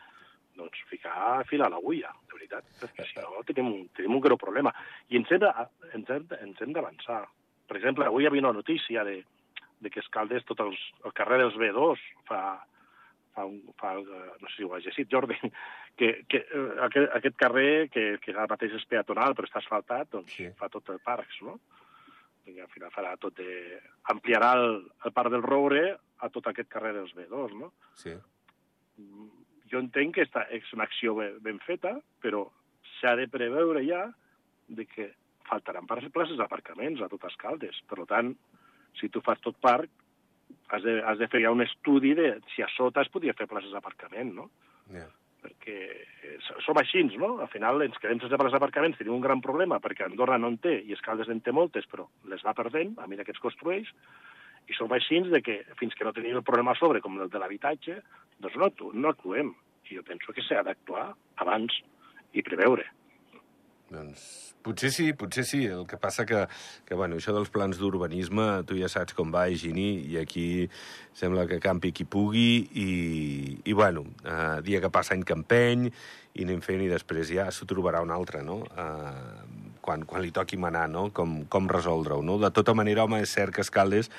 doncs 0.57 0.83
ficar 0.89 1.43
fil 1.49 1.63
a 1.63 1.69
l'agulla, 1.71 2.11
de 2.27 2.37
veritat, 2.37 2.67
perquè 2.81 3.05
si 3.07 3.19
no 3.21 3.43
tenim, 3.47 3.71
un, 3.71 3.87
tenim 3.97 4.17
un 4.17 4.23
greu 4.23 4.39
problema. 4.41 4.73
I 5.09 5.21
ens 5.21 5.31
hem, 5.31 5.41
de, 5.43 5.51
ens 5.97 6.13
hem, 6.13 6.27
ens 6.41 6.63
hem 6.63 6.75
d'avançar. 6.75 7.23
Per 7.67 7.77
exemple, 7.79 8.07
avui 8.07 8.25
hi 8.25 8.29
havia 8.29 8.45
una 8.45 8.55
notícia 8.57 9.03
de, 9.07 9.19
de 9.79 9.91
que 9.93 10.01
Escaldes, 10.03 10.45
tot 10.47 10.61
els, 10.65 10.81
el 11.05 11.13
carrer 11.17 11.39
dels 11.43 11.57
B2 11.59 12.03
fa, 12.29 12.41
fa, 13.35 13.45
un, 13.45 13.59
fa 13.79 13.93
no 13.97 14.49
sé 14.49 14.55
si 14.55 14.67
ho 14.67 14.73
ha 14.73 14.81
llegit, 14.83 15.09
Jordi, 15.11 15.37
que, 15.99 16.13
que 16.29 16.43
eh, 16.43 16.67
aquest, 16.87 17.11
aquest 17.19 17.39
carrer, 17.39 17.71
que, 17.93 18.07
que 18.23 18.33
ara 18.35 18.49
mateix 18.49 18.77
és 18.79 18.87
peatonal 18.89 19.37
però 19.37 19.49
està 19.49 19.61
asfaltat, 19.61 20.11
doncs 20.15 20.37
sí. 20.39 20.49
fa 20.57 20.71
tot 20.73 20.89
el 20.93 21.03
parcs, 21.05 21.41
no? 21.45 21.59
I 22.47 22.61
al 22.63 22.71
final 22.71 22.93
farà 22.93 23.17
tot 23.19 23.35
de... 23.35 23.77
ampliarà 24.13 24.53
el, 24.55 24.77
el 25.03 25.11
parc 25.11 25.33
del 25.33 25.43
Roure 25.43 25.83
a 26.23 26.29
tot 26.31 26.47
aquest 26.47 26.69
carrer 26.71 26.93
dels 26.95 27.11
B2, 27.17 27.57
no? 27.59 27.73
Sí 27.99 28.13
mm, 28.15 29.36
jo 29.71 29.81
entenc 29.83 30.15
que 30.15 30.25
esta 30.25 30.45
és 30.53 30.67
una 30.75 30.87
acció 30.87 31.15
ben, 31.17 31.37
ben 31.43 31.59
feta, 31.65 31.97
però 32.23 32.45
s'ha 32.97 33.15
de 33.19 33.27
preveure 33.31 33.83
ja 33.85 34.05
de 34.67 34.85
que 34.89 35.11
faltaran 35.47 35.87
places 35.87 36.37
d'aparcaments 36.37 37.01
a 37.01 37.09
totes 37.11 37.35
Caldes. 37.39 37.79
Per 37.87 38.05
tant, 38.09 38.33
si 38.99 39.09
tu 39.09 39.21
fas 39.23 39.39
tot 39.43 39.57
parc, 39.63 39.89
has 40.69 40.83
de, 40.83 40.97
has 41.03 41.19
de 41.19 41.29
fer 41.31 41.43
ja 41.43 41.53
un 41.53 41.63
estudi 41.63 42.13
de 42.17 42.33
si 42.53 42.63
a 42.63 42.69
sota 42.75 43.03
es 43.03 43.11
podia 43.13 43.35
fer 43.37 43.47
places 43.47 43.71
d'aparcament, 43.75 44.33
no? 44.35 44.49
Yeah. 44.91 45.07
Perquè 45.43 45.77
som 46.65 46.79
així, 46.79 47.03
no? 47.15 47.37
Al 47.43 47.51
final 47.51 47.83
ens 47.85 47.99
quedem 48.01 48.19
sense 48.19 48.35
places 48.35 48.57
d'aparcaments, 48.57 48.97
tenim 48.99 49.15
un 49.15 49.23
gran 49.23 49.43
problema 49.43 49.79
perquè 49.83 50.07
Andorra 50.07 50.39
no 50.41 50.51
en 50.51 50.57
té 50.63 50.79
i 50.83 50.95
Escaldes 50.95 51.31
en 51.31 51.43
té 51.43 51.53
moltes, 51.55 51.87
però 51.91 52.07
les 52.31 52.43
va 52.43 52.55
perdent 52.57 52.97
a 52.97 53.07
mesura 53.07 53.27
que 53.27 53.35
es 53.35 53.43
construeix, 53.43 53.91
i 54.67 54.75
som 54.75 54.91
així 54.91 55.21
de 55.31 55.41
que 55.43 55.61
fins 55.79 55.95
que 55.95 56.05
no 56.07 56.13
tenim 56.15 56.39
el 56.39 56.45
problema 56.47 56.75
a 56.75 56.79
sobre, 56.79 57.01
com 57.01 57.19
el 57.21 57.31
de 57.31 57.39
l'habitatge, 57.39 58.01
doncs 58.43 58.59
no, 58.59 58.71
no 58.93 59.13
actuem. 59.13 59.53
I 59.87 59.95
jo 59.95 60.03
penso 60.03 60.35
que 60.35 60.43
s'ha 60.43 60.65
d'actuar 60.67 61.13
abans 61.39 61.79
i 62.35 62.43
preveure. 62.43 62.83
Doncs 63.87 64.23
potser 64.67 64.89
sí, 64.91 65.05
potser 65.15 65.45
sí. 65.47 65.61
El 65.71 65.85
que 65.87 65.95
passa 66.01 66.25
que, 66.27 66.43
que 66.83 66.95
bueno, 66.99 67.15
això 67.15 67.31
dels 67.35 67.51
plans 67.53 67.79
d'urbanisme, 67.79 68.65
tu 68.67 68.75
ja 68.79 68.89
saps 68.91 69.15
com 69.15 69.31
va, 69.31 69.45
Higini, 69.47 70.03
i 70.11 70.17
aquí 70.19 70.67
sembla 71.15 71.47
que 71.47 71.61
campi 71.63 71.93
qui 71.95 72.03
pugui, 72.03 72.67
i, 72.67 72.89
i 73.63 73.77
bueno, 73.77 74.03
eh, 74.27 74.59
dia 74.67 74.83
que 74.83 74.91
passa 74.91 75.15
any 75.15 75.23
que 75.23 75.37
empeny, 75.37 75.87
i 76.35 76.43
anem 76.43 76.59
fent, 76.65 76.83
i 76.83 76.91
després 76.91 77.31
ja 77.31 77.47
s'ho 77.47 77.69
trobarà 77.69 78.03
un 78.03 78.11
altre, 78.11 78.43
no? 78.43 78.59
Eh, 78.67 79.56
quan, 79.87 80.03
quan 80.07 80.23
li 80.25 80.33
toqui 80.35 80.59
manar, 80.59 80.87
no? 80.91 81.07
Com, 81.15 81.39
com 81.51 81.69
resoldre-ho, 81.71 82.19
no? 82.25 82.35
De 82.43 82.51
tota 82.51 82.75
manera, 82.75 83.05
home, 83.07 83.21
és 83.23 83.31
cert 83.31 83.55
que 83.55 83.63
Escaldes 83.63 84.11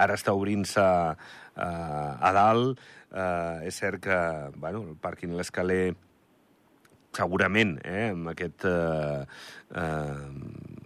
ara 0.00 0.16
està 0.16 0.32
obrint-se 0.36 0.80
eh, 0.80 1.64
a 1.64 2.30
dalt, 2.36 2.80
eh, 3.12 3.68
és 3.68 3.80
cert 3.82 4.00
que, 4.06 4.20
bueno, 4.56 4.86
el 4.88 4.96
pàrquing 5.02 5.36
l'escaler 5.36 5.82
segurament, 7.16 7.76
eh, 7.84 8.10
amb 8.14 8.32
aquest... 8.34 8.64
Eh, 8.64 9.24
eh, 9.76 10.78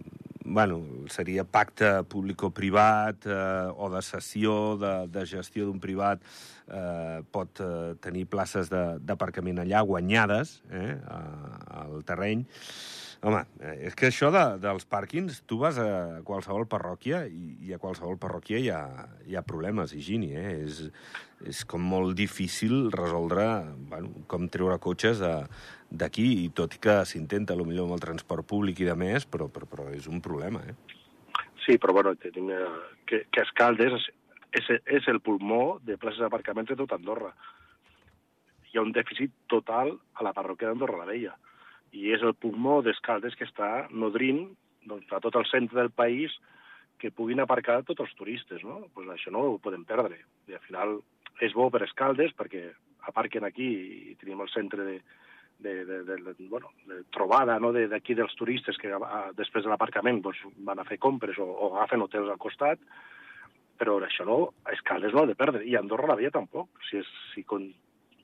bueno, 0.45 0.75
seria 1.09 1.41
pacte 1.43 1.87
público-privat 2.05 3.25
eh, 3.25 3.71
o 3.81 3.89
de 3.89 4.01
cessió, 4.05 4.75
de, 4.77 4.91
de 5.09 5.23
gestió 5.25 5.65
d'un 5.65 5.79
privat, 5.81 6.21
eh, 6.69 7.23
pot 7.33 7.63
eh, 7.65 7.95
tenir 8.03 8.27
places 8.29 8.69
d'aparcament 8.69 9.63
allà 9.63 9.81
guanyades 9.81 10.59
eh, 10.69 10.93
al 11.81 11.97
terreny. 12.05 12.45
Home, 13.25 13.39
eh, 13.57 13.87
és 13.87 13.95
que 13.97 14.11
això 14.11 14.27
de, 14.29 14.41
dels 14.61 14.83
pàrquings, 14.85 15.39
tu 15.49 15.57
vas 15.57 15.79
a 15.81 16.21
qualsevol 16.27 16.67
parròquia 16.69 17.23
i, 17.25 17.55
i 17.65 17.71
a 17.73 17.79
qualsevol 17.81 18.19
parròquia 18.21 18.59
hi 18.61 18.67
ha, 18.69 18.81
hi 19.25 19.33
ha 19.33 19.41
problemes, 19.41 19.95
Higini, 19.97 20.29
eh? 20.37 20.51
És, 20.61 20.83
és 21.49 21.63
com 21.65 21.81
molt 21.81 22.13
difícil 22.19 22.91
resoldre, 22.93 23.47
bueno, 23.89 24.11
com 24.29 24.45
treure 24.53 24.77
cotxes 24.83 25.23
d'aquí, 25.23 26.27
i 26.43 26.51
tot 26.59 26.77
i 26.77 26.81
que 26.83 26.99
s'intenta, 27.09 27.57
millor 27.57 27.87
amb 27.87 27.95
el 27.97 28.03
transport 28.03 28.45
públic 28.45 28.83
i 28.83 28.89
de 28.91 28.93
més, 29.01 29.25
però, 29.25 29.49
però, 29.49 29.65
però 29.73 29.87
és 29.95 30.05
un 30.05 30.21
problema, 30.21 30.61
eh? 30.69 30.77
Sí, 31.65 31.79
però 31.81 31.97
bueno, 31.97 32.13
que, 32.21 33.23
que 33.25 33.41
Escaldes 33.41 33.97
és, 33.97 34.07
és, 34.61 34.69
és 34.99 35.09
el 35.09 35.17
pulmó 35.25 35.79
de 35.81 35.97
places 35.97 36.21
d'aparcaments 36.21 36.69
de 36.69 36.77
tot 36.83 36.93
Andorra. 36.93 37.33
Hi 38.69 38.77
ha 38.77 38.85
un 38.85 38.93
dèficit 38.93 39.33
total 39.49 39.95
a 40.13 40.29
la 40.29 40.35
parròquia 40.37 40.69
d'Andorra 40.69 41.01
la 41.01 41.09
Vella 41.09 41.33
i 41.93 42.11
és 42.15 42.23
el 42.25 42.33
pulmó 42.33 42.81
d'Escaldes 42.83 43.35
que 43.37 43.47
està 43.47 43.87
nodrint 43.91 44.47
doncs, 44.85 45.09
a 45.11 45.21
tot 45.23 45.35
el 45.35 45.45
centre 45.49 45.79
del 45.79 45.91
país 45.91 46.33
que 46.99 47.11
puguin 47.11 47.41
aparcar 47.43 47.83
tots 47.83 48.05
els 48.05 48.15
turistes, 48.15 48.63
no? 48.63 48.85
Pues 48.93 49.09
això 49.11 49.31
no 49.33 49.43
ho 49.45 49.59
podem 49.59 49.83
perdre. 49.85 50.21
I 50.47 50.55
al 50.55 50.63
final 50.65 50.97
és 51.43 51.53
bo 51.53 51.69
per 51.69 51.83
Escaldes 51.83 52.33
perquè 52.37 52.69
aparquen 53.09 53.45
aquí 53.45 53.67
i 54.11 54.15
tenim 54.19 54.41
el 54.41 54.51
centre 54.53 54.85
de, 54.87 54.99
de, 55.59 55.73
de, 55.85 56.03
de, 56.03 56.15
de, 56.23 56.35
bueno, 56.49 56.71
de 56.87 57.03
trobada 57.13 57.59
no? 57.59 57.71
d'aquí 57.75 58.13
de, 58.13 58.23
dels 58.23 58.35
turistes 58.39 58.77
que 58.81 58.91
a, 58.93 59.25
després 59.37 59.65
de 59.65 59.71
l'aparcament 59.71 60.21
doncs, 60.23 60.41
van 60.67 60.79
a 60.79 60.87
fer 60.87 60.97
compres 61.01 61.37
o, 61.39 61.45
o 61.45 61.73
agafen 61.75 62.05
hotels 62.05 62.31
al 62.31 62.41
costat, 62.41 62.81
però 63.79 63.97
això 64.03 64.25
no, 64.27 64.39
Escaldes 64.71 65.13
no 65.13 65.23
ha 65.23 65.29
de 65.29 65.35
perdre, 65.35 65.65
i 65.67 65.75
Andorra 65.75 66.13
la 66.13 66.19
via 66.19 66.31
tampoc. 66.31 66.69
Si, 66.89 66.99
és, 67.01 67.09
si, 67.33 67.43
con, 67.43 67.67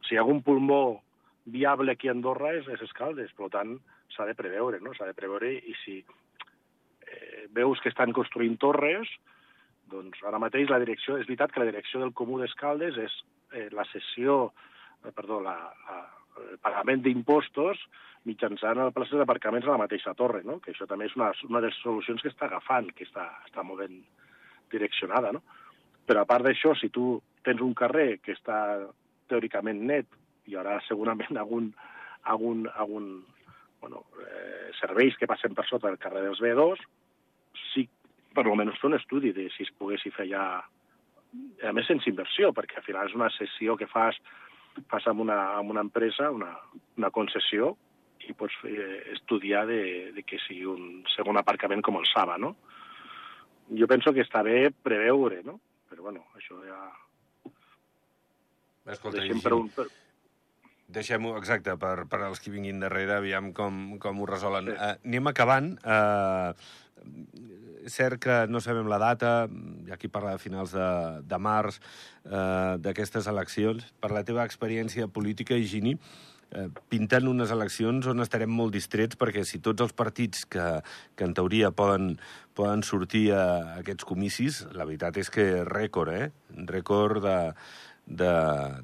si 0.08 0.16
hi 0.16 0.20
ha 0.20 0.28
un 0.28 0.42
pulmó 0.46 1.02
viable 1.46 1.94
aquí 1.94 2.10
a 2.10 2.16
Andorra 2.16 2.54
és, 2.58 2.68
és 2.70 2.82
Escaldes, 2.86 3.32
per 3.38 3.50
tant, 3.54 3.76
s'ha 4.14 4.28
de 4.30 4.36
preveure, 4.38 4.80
no? 4.84 4.94
S'ha 4.94 5.08
de 5.10 5.18
preveure 5.18 5.50
i 5.52 5.76
si 5.84 5.98
eh, 6.02 7.48
veus 7.56 7.82
que 7.82 7.90
estan 7.90 8.14
construint 8.14 8.58
torres, 8.62 9.10
doncs 9.92 10.22
ara 10.28 10.40
mateix 10.40 10.70
la 10.70 10.80
direcció, 10.84 11.18
és 11.18 11.28
veritat 11.28 11.52
que 11.52 11.64
la 11.64 11.70
direcció 11.72 12.00
del 12.02 12.14
Comú 12.18 12.40
d'Escaldes 12.40 13.00
és 13.02 13.18
eh, 13.54 13.68
la 13.76 13.86
sessió, 13.92 14.52
eh, 15.04 15.12
perdó, 15.16 15.42
la, 15.44 15.58
la, 15.90 16.00
el 16.52 16.62
pagament 16.64 17.04
d'impostos 17.04 17.82
mitjançant 18.30 18.78
el 18.78 18.94
places 18.94 19.18
d'aparcaments 19.18 19.66
a 19.66 19.74
la 19.74 19.82
mateixa 19.82 20.14
torre, 20.18 20.44
no? 20.46 20.60
que 20.62 20.72
això 20.76 20.86
també 20.88 21.08
és 21.10 21.16
una, 21.18 21.32
una 21.50 21.62
de 21.62 21.72
les 21.72 21.82
solucions 21.82 22.22
que 22.22 22.30
està 22.30 22.46
agafant, 22.48 22.92
que 22.94 23.08
està, 23.08 23.26
està 23.48 23.66
molt 23.66 23.82
ben 23.82 23.98
direccionada. 24.72 25.34
No? 25.34 25.42
Però 26.06 26.22
a 26.22 26.30
part 26.30 26.46
d'això, 26.46 26.76
si 26.78 26.92
tu 26.94 27.16
tens 27.46 27.62
un 27.66 27.74
carrer 27.78 28.20
que 28.22 28.36
està 28.38 28.60
teòricament 29.32 29.82
net, 29.90 30.21
hi 30.48 30.58
haurà 30.58 30.80
segurament 30.88 31.38
algun, 31.38 31.72
algun, 32.34 32.66
algun 32.74 33.08
bueno, 33.82 34.06
eh, 34.22 34.70
serveis 34.80 35.18
que 35.18 35.30
passen 35.30 35.56
per 35.58 35.66
sota 35.70 35.90
del 35.90 36.00
carrer 36.02 36.24
dels 36.28 36.42
B2, 36.44 36.86
sí, 37.74 37.88
per 38.36 38.46
almenys 38.46 38.80
fer 38.80 38.92
un 38.92 39.00
estudi 39.00 39.34
de 39.36 39.50
si 39.56 39.66
es 39.68 39.74
poguessi 39.78 40.14
fer 40.16 40.28
ja, 40.30 40.46
a 40.62 41.74
més 41.76 41.88
sense 41.90 42.10
inversió, 42.10 42.52
perquè 42.56 42.80
al 42.80 42.88
final 42.88 43.10
és 43.10 43.18
una 43.18 43.32
sessió 43.38 43.78
que 43.80 43.90
fas, 43.92 44.18
fas 44.92 45.08
amb 45.10 45.26
una, 45.26 45.40
amb 45.60 45.74
una 45.74 45.84
empresa, 45.88 46.30
una, 46.32 46.54
una 46.98 47.12
concessió, 47.14 47.76
i 48.30 48.36
pots 48.38 48.54
eh, 48.70 49.14
estudiar 49.16 49.66
de, 49.66 50.12
de 50.16 50.24
que 50.24 50.40
sigui 50.46 50.68
un 50.70 51.02
segon 51.16 51.40
aparcament 51.42 51.82
com 51.86 51.98
el 51.98 52.06
Saba, 52.12 52.38
no? 52.38 52.54
Jo 53.78 53.88
penso 53.90 54.14
que 54.14 54.24
està 54.26 54.44
bé 54.46 54.70
preveure, 54.84 55.42
no? 55.48 55.58
Però, 55.90 56.06
bueno, 56.10 56.26
això 56.38 56.60
ja... 56.66 56.80
Escolta, 58.92 59.18
Deixem 59.20 59.42
per 59.42 59.54
un... 59.56 59.70
Per... 59.74 59.88
Deixem-ho, 60.92 61.36
exacte, 61.40 61.76
per, 61.80 62.06
per 62.12 62.22
als 62.28 62.42
que 62.44 62.52
vinguin 62.54 62.82
darrere, 62.84 63.18
aviam 63.20 63.52
com, 63.56 63.98
com 64.02 64.22
ho 64.22 64.30
resolen. 64.30 64.72
Sí. 64.72 64.78
Uh, 64.78 64.96
anem 65.08 65.32
acabant. 65.32 65.74
Uh, 65.86 66.52
cert 67.90 68.20
que 68.22 68.36
no 68.52 68.62
sabem 68.62 68.90
la 68.92 69.00
data, 69.02 69.32
hi 69.50 69.94
ha 69.94 69.98
qui 69.98 70.12
parla 70.12 70.36
de 70.36 70.42
finals 70.44 70.76
de, 70.76 70.90
de 71.26 71.40
març, 71.42 71.80
uh, 72.28 72.76
d'aquestes 72.82 73.30
eleccions. 73.32 73.88
Per 74.04 74.12
la 74.14 74.26
teva 74.28 74.46
experiència 74.46 75.08
política, 75.08 75.58
Higini, 75.58 75.96
eh, 76.52 76.68
pintant 76.92 77.28
unes 77.32 77.52
eleccions 77.54 78.08
on 78.12 78.24
estarem 78.24 78.52
molt 78.52 78.76
distrets 78.76 79.18
perquè 79.20 79.44
si 79.48 79.62
tots 79.64 79.84
els 79.86 79.96
partits 79.98 80.46
que, 80.46 80.66
que 81.16 81.28
en 81.28 81.36
teoria 81.38 81.72
poden, 81.76 82.18
poden 82.58 82.84
sortir 82.88 83.30
a 83.36 83.44
aquests 83.80 84.08
comicis, 84.08 84.62
la 84.76 84.88
veritat 84.88 85.18
és 85.22 85.32
que 85.34 85.48
rècord, 85.68 86.12
eh? 86.12 86.30
Rècord 86.72 87.24
de, 87.24 87.38
de, 88.06 88.34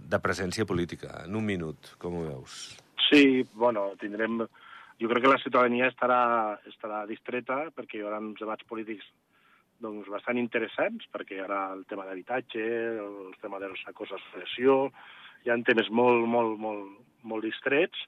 de 0.08 0.19
presència 0.23 0.65
política. 0.65 1.23
En 1.25 1.36
un 1.36 1.45
minut, 1.45 1.93
com 2.01 2.17
ho 2.17 2.25
veus? 2.30 2.77
Sí, 3.10 3.43
bueno, 3.53 3.91
tindrem... 4.01 4.45
Jo 4.97 5.06
crec 5.12 5.27
que 5.27 5.30
la 5.30 5.38
ciutadania 5.38 5.91
estarà, 5.91 6.58
estarà 6.65 7.03
distreta 7.06 7.67
perquè 7.69 7.99
hi 7.99 8.01
haurà 8.01 8.17
uns 8.17 8.39
debats 8.41 8.65
polítics 8.65 9.06
doncs, 9.77 10.08
bastant 10.10 10.39
interessants, 10.41 11.06
perquè 11.13 11.36
hi 11.36 11.43
haurà 11.43 11.67
el 11.75 11.84
tema 11.86 12.08
d'habitatge, 12.08 12.63
el 13.03 13.36
tema 13.41 13.60
de 13.62 13.69
la 13.69 13.77
associació, 13.77 14.88
hi 15.45 15.53
ha 15.53 15.58
temes 15.67 15.91
molt, 15.93 16.25
molt, 16.25 16.58
molt, 16.58 16.95
molt 17.21 17.45
distrets 17.45 18.08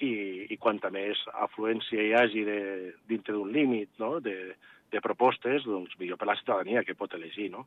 i, 0.00 0.48
i 0.48 0.56
quanta 0.56 0.90
més 0.90 1.20
afluència 1.44 2.00
hi 2.00 2.14
hagi 2.16 2.44
de, 2.48 2.60
dintre 3.08 3.36
d'un 3.36 3.52
límit 3.52 3.92
no? 4.00 4.16
de, 4.24 4.54
de 4.92 5.04
propostes, 5.04 5.66
doncs 5.68 5.94
millor 6.00 6.18
per 6.20 6.30
la 6.30 6.38
ciutadania 6.40 6.84
que 6.86 6.96
pot 6.98 7.14
elegir. 7.18 7.50
No? 7.52 7.66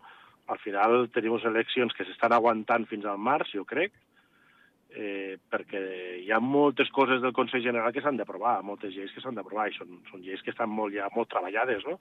Al 0.53 0.59
final 0.61 1.07
tenim 1.13 1.37
eleccions 1.39 1.93
que 1.97 2.05
s'estan 2.05 2.35
aguantant 2.35 2.85
fins 2.89 3.05
al 3.09 3.17
març, 3.17 3.55
jo 3.57 3.65
crec, 3.65 3.93
eh, 4.95 5.37
perquè 5.51 5.81
hi 6.21 6.31
ha 6.31 6.39
moltes 6.39 6.89
coses 6.95 7.21
del 7.21 7.33
Consell 7.33 7.63
General 7.63 7.93
que 7.93 8.01
s'han 8.01 8.17
d'aprovar, 8.17 8.61
moltes 8.63 8.93
lleis 8.95 9.11
que 9.13 9.21
s'han 9.23 9.35
d'aprovar, 9.35 9.67
i 9.69 9.77
són, 9.77 9.99
són 10.11 10.23
lleis 10.23 10.41
que 10.45 10.53
estan 10.53 10.71
molt, 10.71 10.95
ja 10.95 11.09
molt 11.15 11.31
treballades, 11.33 11.83
no? 11.89 11.99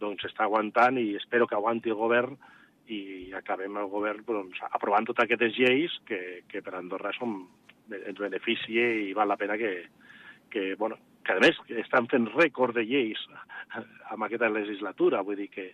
Doncs 0.00 0.24
s'està 0.24 0.46
aguantant 0.46 0.98
i 1.00 1.14
espero 1.18 1.48
que 1.48 1.58
aguanti 1.58 1.92
el 1.92 1.98
govern 1.98 2.36
i 2.90 3.32
acabem 3.36 3.76
el 3.78 3.90
govern 3.90 4.24
doncs, 4.26 4.58
aprovant 4.70 5.06
totes 5.06 5.26
aquestes 5.26 5.58
lleis 5.58 5.94
que, 6.08 6.42
que 6.48 6.62
per 6.64 6.74
Andorra 6.78 7.12
són, 7.16 7.36
ens 7.90 8.18
beneficia 8.18 8.86
i 9.04 9.12
val 9.14 9.30
la 9.30 9.38
pena 9.38 9.58
que, 9.60 9.74
que, 10.50 10.74
bueno, 10.78 10.98
que 11.26 11.36
a 11.36 11.42
més 11.42 11.58
estan 11.82 12.08
fent 12.10 12.26
rècord 12.32 12.78
de 12.78 12.86
lleis 12.86 13.20
amb 14.12 14.26
aquesta 14.26 14.50
legislatura, 14.50 15.22
vull 15.26 15.38
dir 15.42 15.50
que, 15.52 15.70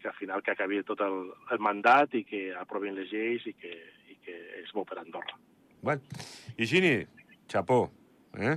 que 0.00 0.08
al 0.08 0.14
final 0.14 0.42
que 0.42 0.52
acabi 0.54 0.82
tot 0.86 1.02
el, 1.04 1.18
el 1.52 1.60
mandat 1.62 2.14
i 2.14 2.24
que 2.28 2.48
aprovin 2.56 2.96
les 2.98 3.10
lleis 3.12 3.46
i 3.50 3.54
que, 3.58 3.74
i 4.08 4.18
que 4.24 4.36
és 4.62 4.72
bo 4.74 4.84
per 4.88 5.00
Andorra. 5.02 5.36
Bueno, 5.82 6.02
Higini, 6.56 6.94
xapó, 7.50 7.84
eh? 8.38 8.56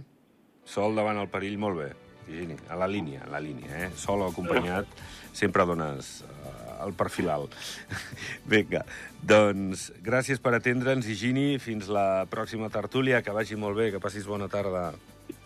Sol 0.65 0.95
davant 0.97 1.19
el 1.21 1.29
perill, 1.29 1.57
molt 1.61 1.77
bé. 1.81 1.89
Higini, 2.27 2.57
a 2.69 2.77
la 2.79 2.87
línia, 2.89 3.25
a 3.25 3.31
la 3.33 3.41
línia, 3.43 3.85
eh? 3.85 3.91
Sol 3.97 4.23
acompanyat, 4.25 4.89
sempre 5.33 5.65
dones 5.69 6.21
uh, 6.25 6.85
el 6.85 6.93
perfil 6.97 7.29
alt. 7.33 7.55
Vinga, 8.51 8.83
doncs 9.21 9.89
gràcies 10.05 10.41
per 10.41 10.55
atendre'ns, 10.57 11.09
Higini. 11.09 11.59
Fins 11.61 11.89
la 11.91 12.25
pròxima 12.29 12.71
tertúlia. 12.73 13.21
Que 13.25 13.35
vagi 13.35 13.57
molt 13.59 13.77
bé, 13.77 13.91
que 13.93 14.01
passis 14.03 14.29
bona 14.29 14.49
tarda. 14.51 14.91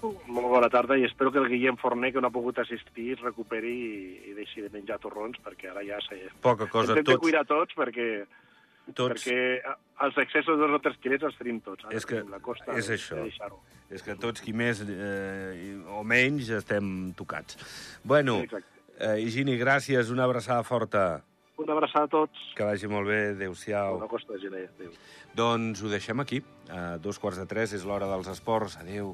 Molt 0.02 0.50
bona 0.52 0.69
tarda 0.74 0.98
i 1.00 1.06
espero 1.08 1.32
que 1.34 1.41
el 1.41 1.50
Guillem 1.52 1.78
Forner, 1.82 2.12
que 2.13 2.21
no 2.24 2.32
ha 2.32 2.36
pogut 2.36 2.60
assistir, 2.62 3.12
es 3.15 3.21
recuperi 3.24 3.74
i, 3.74 4.00
i 4.32 4.36
deixi 4.38 4.63
de 4.65 4.71
menjar 4.74 5.00
torrons, 5.04 5.39
perquè 5.43 5.71
ara 5.71 5.84
ja 5.86 6.00
sé... 6.08 6.21
Poca 6.43 6.69
cosa. 6.71 6.98
Hem 6.98 7.08
de 7.08 7.17
cuidar 7.21 7.45
tots 7.50 7.78
perquè... 7.78 8.10
Tots... 8.93 9.26
Perquè 9.26 9.76
els 10.06 10.17
excessos 10.21 10.60
de 10.60 10.67
dos 10.67 10.78
o 10.78 10.82
tres 10.84 10.98
quilets 11.02 11.26
els 11.26 11.38
tenim 11.39 11.60
tots. 11.65 11.88
Ara 11.88 11.98
és 11.98 12.06
que 12.06 12.21
la 12.30 12.41
costa 12.43 12.76
és 12.78 12.91
això. 12.93 13.24
És 13.89 14.06
que 14.06 14.15
tots, 14.21 14.41
qui 14.41 14.54
més 14.54 14.82
eh, 14.86 15.76
o 15.93 16.04
menys, 16.06 16.50
estem 16.54 17.13
tocats. 17.17 17.58
Bueno. 18.04 18.41
Eh, 18.95 19.17
Higini, 19.19 19.58
gràcies, 19.60 20.08
una 20.13 20.24
abraçada 20.24 20.63
forta. 20.63 21.06
Una 21.60 21.74
abraçada 21.74 22.08
a 22.08 22.12
tots. 22.12 22.41
Que 22.56 22.63
vagi 22.67 22.88
molt 22.91 23.10
bé, 23.10 23.19
adéu-siau. 23.34 23.98
Bona 24.00 24.12
costa 24.12 24.39
gener, 24.39 24.69
adéu. 24.71 24.93
Doncs 25.36 25.84
ho 25.84 25.91
deixem 25.91 26.24
aquí. 26.24 26.41
A 26.71 26.95
dos 27.04 27.19
quarts 27.19 27.39
de 27.41 27.48
tres 27.50 27.74
és 27.76 27.84
l'hora 27.88 28.08
dels 28.12 28.30
esports. 28.32 28.78
Adéu. 28.80 29.13